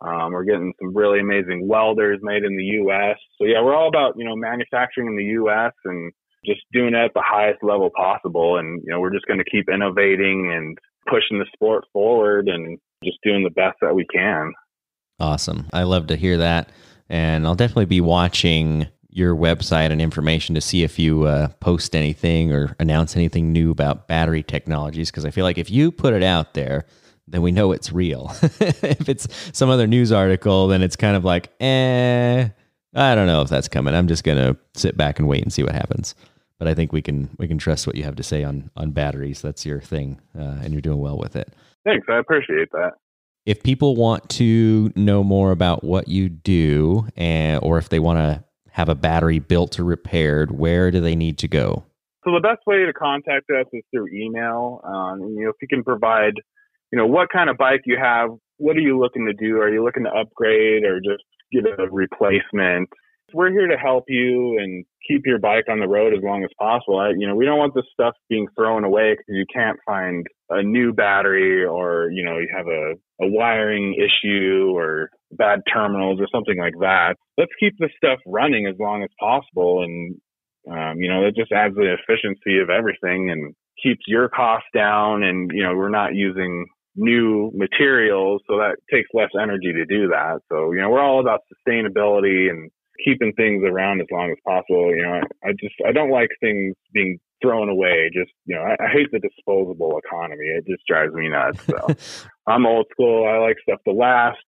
um, 0.00 0.32
we're 0.32 0.44
getting 0.44 0.74
some 0.80 0.94
really 0.94 1.20
amazing 1.20 1.66
welders 1.66 2.20
made 2.22 2.44
in 2.44 2.56
the 2.56 2.64
U.S. 2.84 3.16
So 3.38 3.46
yeah, 3.46 3.62
we're 3.62 3.74
all 3.74 3.88
about 3.88 4.14
you 4.16 4.24
know 4.24 4.36
manufacturing 4.36 5.08
in 5.08 5.16
the 5.16 5.32
U.S. 5.40 5.72
and 5.84 6.12
just 6.46 6.62
doing 6.72 6.94
it 6.94 7.04
at 7.04 7.14
the 7.14 7.22
highest 7.24 7.62
level 7.62 7.90
possible. 7.94 8.58
And 8.58 8.82
you 8.84 8.90
know, 8.90 9.00
we're 9.00 9.12
just 9.12 9.26
going 9.26 9.38
to 9.38 9.50
keep 9.50 9.68
innovating 9.68 10.52
and 10.54 10.78
pushing 11.06 11.38
the 11.38 11.46
sport 11.52 11.84
forward 11.92 12.48
and 12.48 12.78
just 13.04 13.18
doing 13.22 13.44
the 13.44 13.50
best 13.50 13.76
that 13.82 13.94
we 13.94 14.06
can. 14.06 14.52
Awesome. 15.18 15.66
I 15.72 15.84
love 15.84 16.08
to 16.08 16.16
hear 16.16 16.36
that, 16.38 16.70
and 17.08 17.46
I'll 17.46 17.54
definitely 17.54 17.86
be 17.86 18.00
watching 18.00 18.86
your 19.08 19.34
website 19.34 19.90
and 19.90 20.02
information 20.02 20.54
to 20.54 20.60
see 20.60 20.82
if 20.82 20.98
you 20.98 21.22
uh, 21.24 21.48
post 21.60 21.96
anything 21.96 22.52
or 22.52 22.76
announce 22.78 23.16
anything 23.16 23.50
new 23.50 23.70
about 23.70 24.08
battery 24.08 24.42
technologies. 24.42 25.10
Because 25.10 25.24
I 25.24 25.30
feel 25.30 25.44
like 25.44 25.56
if 25.56 25.70
you 25.70 25.90
put 25.90 26.12
it 26.12 26.22
out 26.22 26.52
there, 26.52 26.84
then 27.26 27.40
we 27.40 27.50
know 27.50 27.72
it's 27.72 27.90
real. 27.90 28.30
if 28.42 29.08
it's 29.08 29.26
some 29.56 29.70
other 29.70 29.86
news 29.86 30.12
article, 30.12 30.68
then 30.68 30.82
it's 30.82 30.96
kind 30.96 31.16
of 31.16 31.24
like, 31.24 31.50
eh, 31.60 32.48
I 32.94 33.14
don't 33.14 33.26
know 33.26 33.40
if 33.40 33.48
that's 33.48 33.68
coming. 33.68 33.94
I'm 33.94 34.06
just 34.06 34.22
gonna 34.22 34.56
sit 34.74 34.98
back 34.98 35.18
and 35.18 35.26
wait 35.26 35.42
and 35.42 35.52
see 35.52 35.62
what 35.62 35.74
happens. 35.74 36.14
But 36.58 36.68
I 36.68 36.74
think 36.74 36.92
we 36.92 37.02
can 37.02 37.30
we 37.38 37.48
can 37.48 37.58
trust 37.58 37.86
what 37.86 37.96
you 37.96 38.04
have 38.04 38.16
to 38.16 38.22
say 38.22 38.42
on 38.42 38.70
on 38.76 38.90
batteries. 38.92 39.42
That's 39.42 39.66
your 39.66 39.80
thing, 39.80 40.20
uh, 40.38 40.58
and 40.62 40.72
you're 40.72 40.80
doing 40.80 41.00
well 41.00 41.18
with 41.18 41.36
it. 41.36 41.52
Thanks, 41.84 42.06
I 42.10 42.18
appreciate 42.18 42.70
that. 42.72 42.92
If 43.44 43.62
people 43.62 43.94
want 43.94 44.28
to 44.30 44.92
know 44.96 45.22
more 45.22 45.52
about 45.52 45.84
what 45.84 46.08
you 46.08 46.28
do, 46.28 47.06
and 47.16 47.60
or 47.62 47.78
if 47.78 47.88
they 47.90 48.00
want 48.00 48.18
to 48.18 48.44
have 48.76 48.88
a 48.88 48.94
battery 48.94 49.38
built 49.38 49.78
or 49.78 49.84
repaired, 49.84 50.50
where 50.50 50.90
do 50.90 51.00
they 51.00 51.14
need 51.16 51.38
to 51.38 51.48
go? 51.48 51.84
So 52.24 52.32
the 52.32 52.40
best 52.40 52.66
way 52.66 52.84
to 52.84 52.92
contact 52.92 53.48
us 53.50 53.66
is 53.72 53.82
through 53.90 54.08
email. 54.12 54.80
Um, 54.84 55.20
you 55.20 55.44
know, 55.44 55.50
if 55.50 55.56
you 55.62 55.68
can 55.68 55.84
provide, 55.84 56.34
you 56.90 56.98
know, 56.98 57.06
what 57.06 57.28
kind 57.32 57.48
of 57.48 57.56
bike 57.56 57.82
you 57.86 57.96
have, 58.02 58.30
what 58.58 58.76
are 58.76 58.80
you 58.80 58.98
looking 58.98 59.26
to 59.26 59.32
do? 59.32 59.58
Are 59.60 59.72
you 59.72 59.84
looking 59.84 60.04
to 60.04 60.10
upgrade 60.10 60.84
or 60.84 60.98
just 61.00 61.22
get 61.52 61.64
a 61.66 61.88
replacement? 61.90 62.90
We're 63.32 63.50
here 63.50 63.68
to 63.68 63.76
help 63.76 64.04
you 64.08 64.58
and 64.58 64.84
keep 65.08 65.22
your 65.24 65.38
bike 65.38 65.64
on 65.70 65.80
the 65.80 65.88
road 65.88 66.12
as 66.14 66.22
long 66.22 66.44
as 66.44 66.50
possible. 66.58 66.98
I, 66.98 67.10
you 67.16 67.26
know, 67.26 67.34
we 67.34 67.44
don't 67.44 67.58
want 67.58 67.74
this 67.74 67.84
stuff 67.92 68.14
being 68.28 68.46
thrown 68.56 68.84
away 68.84 69.12
because 69.12 69.34
you 69.36 69.44
can't 69.52 69.78
find 69.86 70.26
a 70.50 70.62
new 70.62 70.92
battery 70.92 71.64
or, 71.64 72.10
you 72.10 72.24
know, 72.24 72.38
you 72.38 72.48
have 72.54 72.66
a, 72.66 72.94
a 73.24 73.28
wiring 73.28 73.94
issue 73.94 74.72
or 74.74 75.10
bad 75.32 75.60
terminals 75.72 76.20
or 76.20 76.26
something 76.32 76.58
like 76.58 76.74
that. 76.80 77.16
Let's 77.38 77.52
keep 77.58 77.74
the 77.78 77.88
stuff 77.96 78.18
running 78.26 78.66
as 78.66 78.76
long 78.78 79.02
as 79.02 79.10
possible. 79.18 79.82
And, 79.82 80.16
um, 80.70 81.00
you 81.00 81.08
know, 81.08 81.26
it 81.26 81.34
just 81.36 81.52
adds 81.52 81.74
the 81.74 81.94
efficiency 81.94 82.58
of 82.60 82.70
everything 82.70 83.30
and 83.30 83.54
keeps 83.82 84.02
your 84.06 84.28
costs 84.28 84.68
down. 84.74 85.22
And, 85.22 85.50
you 85.52 85.62
know, 85.62 85.74
we're 85.74 85.90
not 85.90 86.14
using 86.14 86.66
new 86.96 87.50
materials. 87.54 88.42
So 88.48 88.56
that 88.56 88.76
takes 88.92 89.08
less 89.12 89.30
energy 89.40 89.72
to 89.72 89.84
do 89.84 90.08
that. 90.08 90.40
So, 90.50 90.72
you 90.72 90.80
know, 90.80 90.90
we're 90.90 91.02
all 91.02 91.20
about 91.20 91.40
sustainability 91.52 92.50
and 92.50 92.70
keeping 93.04 93.32
things 93.34 93.62
around 93.64 94.00
as 94.00 94.06
long 94.10 94.30
as 94.30 94.38
possible. 94.44 94.94
You 94.94 95.02
know, 95.02 95.20
I, 95.20 95.48
I 95.48 95.52
just 95.52 95.74
I 95.86 95.92
don't 95.92 96.10
like 96.10 96.30
things 96.40 96.74
being 96.92 97.18
thrown 97.42 97.68
away. 97.68 98.10
Just 98.12 98.32
you 98.44 98.56
know, 98.56 98.62
I, 98.62 98.76
I 98.82 98.88
hate 98.88 99.08
the 99.12 99.20
disposable 99.20 99.98
economy. 100.04 100.46
It 100.46 100.66
just 100.66 100.86
drives 100.86 101.14
me 101.14 101.28
nuts. 101.28 101.64
So 101.66 102.28
I'm 102.46 102.66
old 102.66 102.86
school. 102.90 103.26
I 103.26 103.38
like 103.38 103.56
stuff 103.62 103.80
to 103.86 103.92
last 103.92 104.38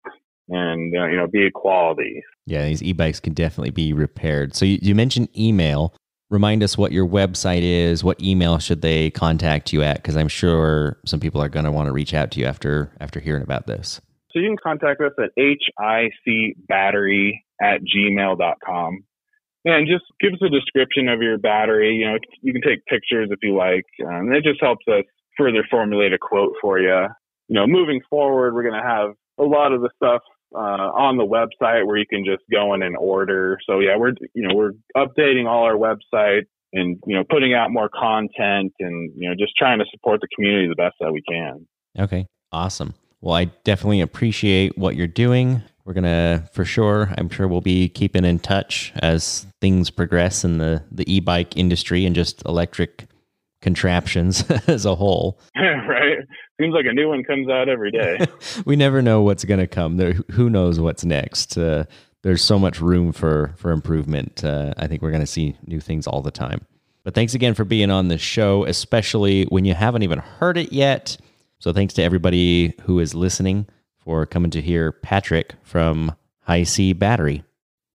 and 0.48 0.94
uh, 0.96 1.06
you 1.06 1.16
know 1.16 1.26
be 1.26 1.46
a 1.46 1.50
quality. 1.50 2.22
Yeah, 2.46 2.64
these 2.64 2.82
e-bikes 2.82 3.20
can 3.20 3.34
definitely 3.34 3.70
be 3.70 3.92
repaired. 3.92 4.54
So 4.54 4.64
you, 4.64 4.78
you 4.80 4.94
mentioned 4.94 5.28
email. 5.36 5.94
Remind 6.30 6.62
us 6.62 6.76
what 6.76 6.92
your 6.92 7.06
website 7.06 7.62
is. 7.62 8.04
What 8.04 8.22
email 8.22 8.58
should 8.58 8.82
they 8.82 9.10
contact 9.10 9.72
you 9.72 9.82
at? 9.82 9.96
Because 9.96 10.14
I'm 10.14 10.28
sure 10.28 10.98
some 11.06 11.20
people 11.20 11.42
are 11.42 11.48
going 11.48 11.64
to 11.64 11.72
want 11.72 11.86
to 11.86 11.92
reach 11.92 12.12
out 12.12 12.30
to 12.32 12.40
you 12.40 12.46
after 12.46 12.92
after 13.00 13.20
hearing 13.20 13.42
about 13.42 13.66
this. 13.66 14.00
So 14.32 14.40
you 14.40 14.48
can 14.48 14.58
contact 14.62 15.00
us 15.00 15.12
at 15.18 15.30
hicbattery 15.38 17.32
at 17.60 17.80
gmail.com. 17.82 19.04
And 19.64 19.88
just 19.88 20.04
give 20.20 20.32
us 20.32 20.38
a 20.42 20.48
description 20.48 21.08
of 21.08 21.20
your 21.20 21.36
battery. 21.36 21.96
You 21.96 22.06
know, 22.06 22.18
you 22.42 22.52
can 22.52 22.62
take 22.62 22.84
pictures 22.86 23.28
if 23.30 23.40
you 23.42 23.56
like. 23.56 23.84
Um, 24.06 24.28
and 24.28 24.36
it 24.36 24.44
just 24.44 24.60
helps 24.62 24.84
us 24.88 25.04
further 25.36 25.64
formulate 25.70 26.12
a 26.12 26.18
quote 26.18 26.54
for 26.60 26.78
you. 26.78 27.06
You 27.48 27.54
know, 27.54 27.66
moving 27.66 28.00
forward, 28.08 28.54
we're 28.54 28.62
going 28.62 28.80
to 28.80 28.88
have 28.88 29.10
a 29.38 29.42
lot 29.42 29.72
of 29.72 29.80
the 29.80 29.90
stuff 29.96 30.22
uh, 30.54 30.58
on 30.58 31.16
the 31.16 31.24
website 31.24 31.86
where 31.86 31.96
you 31.96 32.06
can 32.08 32.24
just 32.24 32.42
go 32.50 32.74
in 32.74 32.82
and 32.82 32.96
order. 32.96 33.58
So 33.68 33.80
yeah, 33.80 33.96
we're 33.96 34.12
you 34.34 34.46
know 34.48 34.54
we're 34.54 34.72
updating 34.96 35.46
all 35.46 35.64
our 35.64 35.76
website 35.76 36.42
and 36.72 36.98
you 37.06 37.16
know 37.16 37.24
putting 37.28 37.54
out 37.54 37.70
more 37.70 37.88
content 37.88 38.72
and 38.78 39.12
you 39.16 39.28
know 39.28 39.34
just 39.38 39.52
trying 39.58 39.78
to 39.78 39.84
support 39.90 40.20
the 40.20 40.28
community 40.34 40.68
the 40.68 40.74
best 40.74 40.96
that 41.00 41.12
we 41.12 41.22
can. 41.28 41.66
Okay, 41.98 42.26
awesome. 42.52 42.94
Well, 43.20 43.34
I 43.34 43.46
definitely 43.64 44.00
appreciate 44.00 44.78
what 44.78 44.94
you're 44.94 45.06
doing. 45.06 45.62
We're 45.88 45.94
gonna, 45.94 46.46
for 46.52 46.66
sure, 46.66 47.14
I'm 47.16 47.30
sure 47.30 47.48
we'll 47.48 47.62
be 47.62 47.88
keeping 47.88 48.26
in 48.26 48.40
touch 48.40 48.92
as 48.96 49.46
things 49.62 49.88
progress 49.88 50.44
in 50.44 50.58
the 50.58 50.84
the 50.92 51.10
e-bike 51.10 51.56
industry 51.56 52.04
and 52.04 52.14
just 52.14 52.44
electric 52.44 53.06
contraptions 53.62 54.44
as 54.68 54.84
a 54.84 54.94
whole. 54.94 55.40
right. 55.56 56.18
Seems 56.60 56.74
like 56.74 56.84
a 56.84 56.92
new 56.92 57.08
one 57.08 57.24
comes 57.24 57.48
out 57.48 57.70
every 57.70 57.90
day. 57.90 58.18
we 58.66 58.76
never 58.76 59.00
know 59.00 59.22
what's 59.22 59.46
going 59.46 59.60
to 59.60 59.66
come. 59.66 59.96
There, 59.96 60.12
who 60.32 60.50
knows 60.50 60.78
what's 60.78 61.06
next? 61.06 61.56
Uh, 61.56 61.84
there's 62.22 62.44
so 62.44 62.58
much 62.58 62.82
room 62.82 63.10
for 63.10 63.54
for 63.56 63.70
improvement. 63.70 64.44
Uh, 64.44 64.74
I 64.76 64.88
think 64.88 65.00
we're 65.00 65.10
going 65.10 65.22
to 65.22 65.26
see 65.26 65.56
new 65.66 65.80
things 65.80 66.06
all 66.06 66.20
the 66.20 66.30
time. 66.30 66.66
But 67.02 67.14
thanks 67.14 67.32
again 67.32 67.54
for 67.54 67.64
being 67.64 67.90
on 67.90 68.08
the 68.08 68.18
show, 68.18 68.66
especially 68.66 69.44
when 69.44 69.64
you 69.64 69.72
haven't 69.72 70.02
even 70.02 70.18
heard 70.18 70.58
it 70.58 70.70
yet. 70.70 71.16
So 71.60 71.72
thanks 71.72 71.94
to 71.94 72.02
everybody 72.02 72.74
who 72.82 73.00
is 73.00 73.14
listening 73.14 73.68
for 74.08 74.24
coming 74.24 74.50
to 74.50 74.62
hear 74.62 74.90
Patrick 74.90 75.52
from 75.62 76.16
HI-C 76.46 76.94
Battery. 76.94 77.44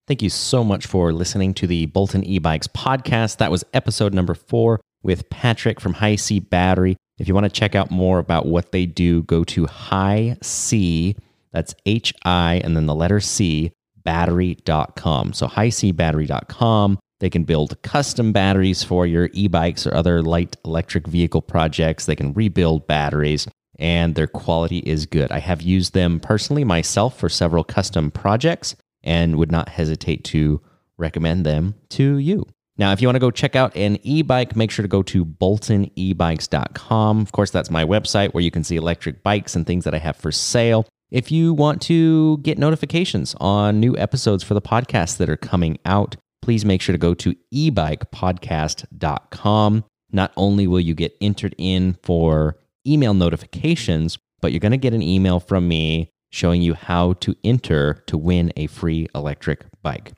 Thank 0.08 0.22
you 0.22 0.30
so 0.30 0.64
much 0.64 0.86
for 0.86 1.12
listening 1.12 1.56
to 1.56 1.66
the 1.66 1.88
Bolton 1.88 2.24
e-bikes 2.24 2.68
podcast. 2.68 3.38
That 3.38 3.50
was 3.50 3.64
episode 3.74 4.14
number 4.14 4.36
four 4.36 4.80
with 5.02 5.28
Patrick 5.32 5.82
from 5.82 5.96
HI-C 5.96 6.42
Battery. 6.42 6.98
If 7.18 7.28
you 7.28 7.34
want 7.34 7.46
to 7.46 7.50
check 7.50 7.74
out 7.74 7.90
more 7.90 8.20
about 8.20 8.46
what 8.46 8.72
they 8.72 8.86
do, 8.86 9.24
go 9.24 9.44
to 9.46 9.66
HI-C, 9.66 11.16
that's 11.52 11.74
H 11.88 12.14
I 12.24 12.62
and 12.64 12.78
then 12.78 12.86
the 12.86 12.94
letter 12.94 13.20
C, 13.20 13.72
battery.com. 14.04 15.34
So 15.34 15.48
hicbattery.com. 15.48 17.00
They 17.22 17.30
can 17.32 17.44
build 17.44 17.82
custom 17.82 18.32
batteries 18.32 18.84
for 18.84 19.08
your 19.08 19.32
e 19.34 19.48
bikes 19.48 19.88
or 19.88 19.96
other 19.96 20.22
light 20.22 20.58
electric 20.64 21.08
vehicle 21.08 21.42
projects. 21.42 22.06
They 22.06 22.16
can 22.16 22.34
rebuild 22.34 22.86
batteries, 22.86 23.48
and 23.80 24.16
their 24.16 24.28
quality 24.28 24.80
is 24.80 25.06
good. 25.06 25.32
I 25.32 25.40
have 25.40 25.62
used 25.62 25.94
them 25.94 26.20
personally 26.20 26.64
myself 26.64 27.18
for 27.18 27.30
several 27.30 27.64
custom 27.64 28.12
projects 28.12 28.76
and 29.04 29.38
would 29.38 29.52
not 29.52 29.70
hesitate 29.70 30.24
to 30.26 30.62
recommend 30.98 31.46
them 31.46 31.76
to 31.90 32.18
you. 32.18 32.46
Now, 32.78 32.92
if 32.92 33.02
you 33.02 33.08
want 33.08 33.18
to 33.18 33.20
go 33.20 33.30
check 33.30 33.56
out 33.56 33.76
an 33.76 34.00
e 34.04 34.24
bike, 34.24 34.56
make 34.56 34.72
sure 34.72 34.82
to 34.84 34.90
go 34.90 35.04
to 35.04 35.24
boltonebikes.com. 35.24 37.22
Of 37.22 37.32
course, 37.32 37.52
that's 37.52 37.70
my 37.70 37.86
website 37.86 38.34
where 38.34 38.44
you 38.44 38.50
can 38.50 38.64
see 38.64 38.78
electric 38.78 39.22
bikes 39.22 39.56
and 39.56 39.68
things 39.68 39.84
that 39.84 39.94
I 39.94 40.00
have 40.00 40.16
for 40.16 40.32
sale. 40.32 40.88
If 41.12 41.32
you 41.32 41.54
want 41.54 41.84
to 41.84 42.40
get 42.40 42.58
notifications 42.58 43.36
on 43.40 43.80
new 43.80 43.96
episodes 43.98 44.44
for 44.44 44.56
the 44.56 44.62
podcast 44.62 45.18
that 45.18 45.30
are 45.30 45.38
coming 45.38 45.78
out, 45.86 46.16
please 46.42 46.66
make 46.66 46.82
sure 46.82 46.94
to 46.94 46.98
go 46.98 47.14
to 47.14 47.36
ebikepodcast.com. 47.54 49.86
Not 50.12 50.34
only 50.36 50.66
will 50.66 50.80
you 50.80 50.96
get 50.96 51.16
entered 51.22 51.54
in 51.60 51.94
for 52.02 52.58
email 52.88 53.14
notifications, 53.14 54.18
but 54.42 54.52
you're 54.52 54.60
going 54.60 54.72
to 54.72 54.78
get 54.78 54.94
an 54.94 55.02
email 55.02 55.40
from 55.40 55.68
me 55.68 56.10
showing 56.32 56.62
you 56.62 56.74
how 56.74 57.14
to 57.14 57.36
enter 57.44 58.04
to 58.08 58.18
win 58.18 58.52
a 58.58 58.68
free 58.68 59.08
electric 59.14 59.66
bike. 59.82 60.14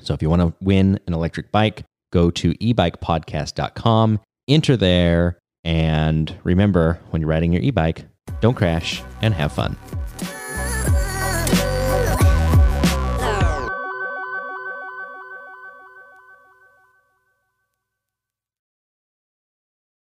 So 0.00 0.14
if 0.14 0.22
you 0.22 0.30
want 0.30 0.40
to 0.42 0.54
win 0.64 0.98
an 1.06 1.12
electric 1.12 1.52
bike, 1.52 1.84
go 2.12 2.30
to 2.30 2.54
ebikepodcast.com, 2.54 4.20
enter 4.48 4.76
there, 4.76 5.38
and 5.62 6.34
remember 6.42 6.98
when 7.10 7.20
you're 7.20 7.28
riding 7.28 7.52
your 7.52 7.62
e 7.62 7.70
bike, 7.70 8.06
don't 8.40 8.54
crash 8.54 9.02
and 9.20 9.34
have 9.34 9.52
fun. 9.52 9.76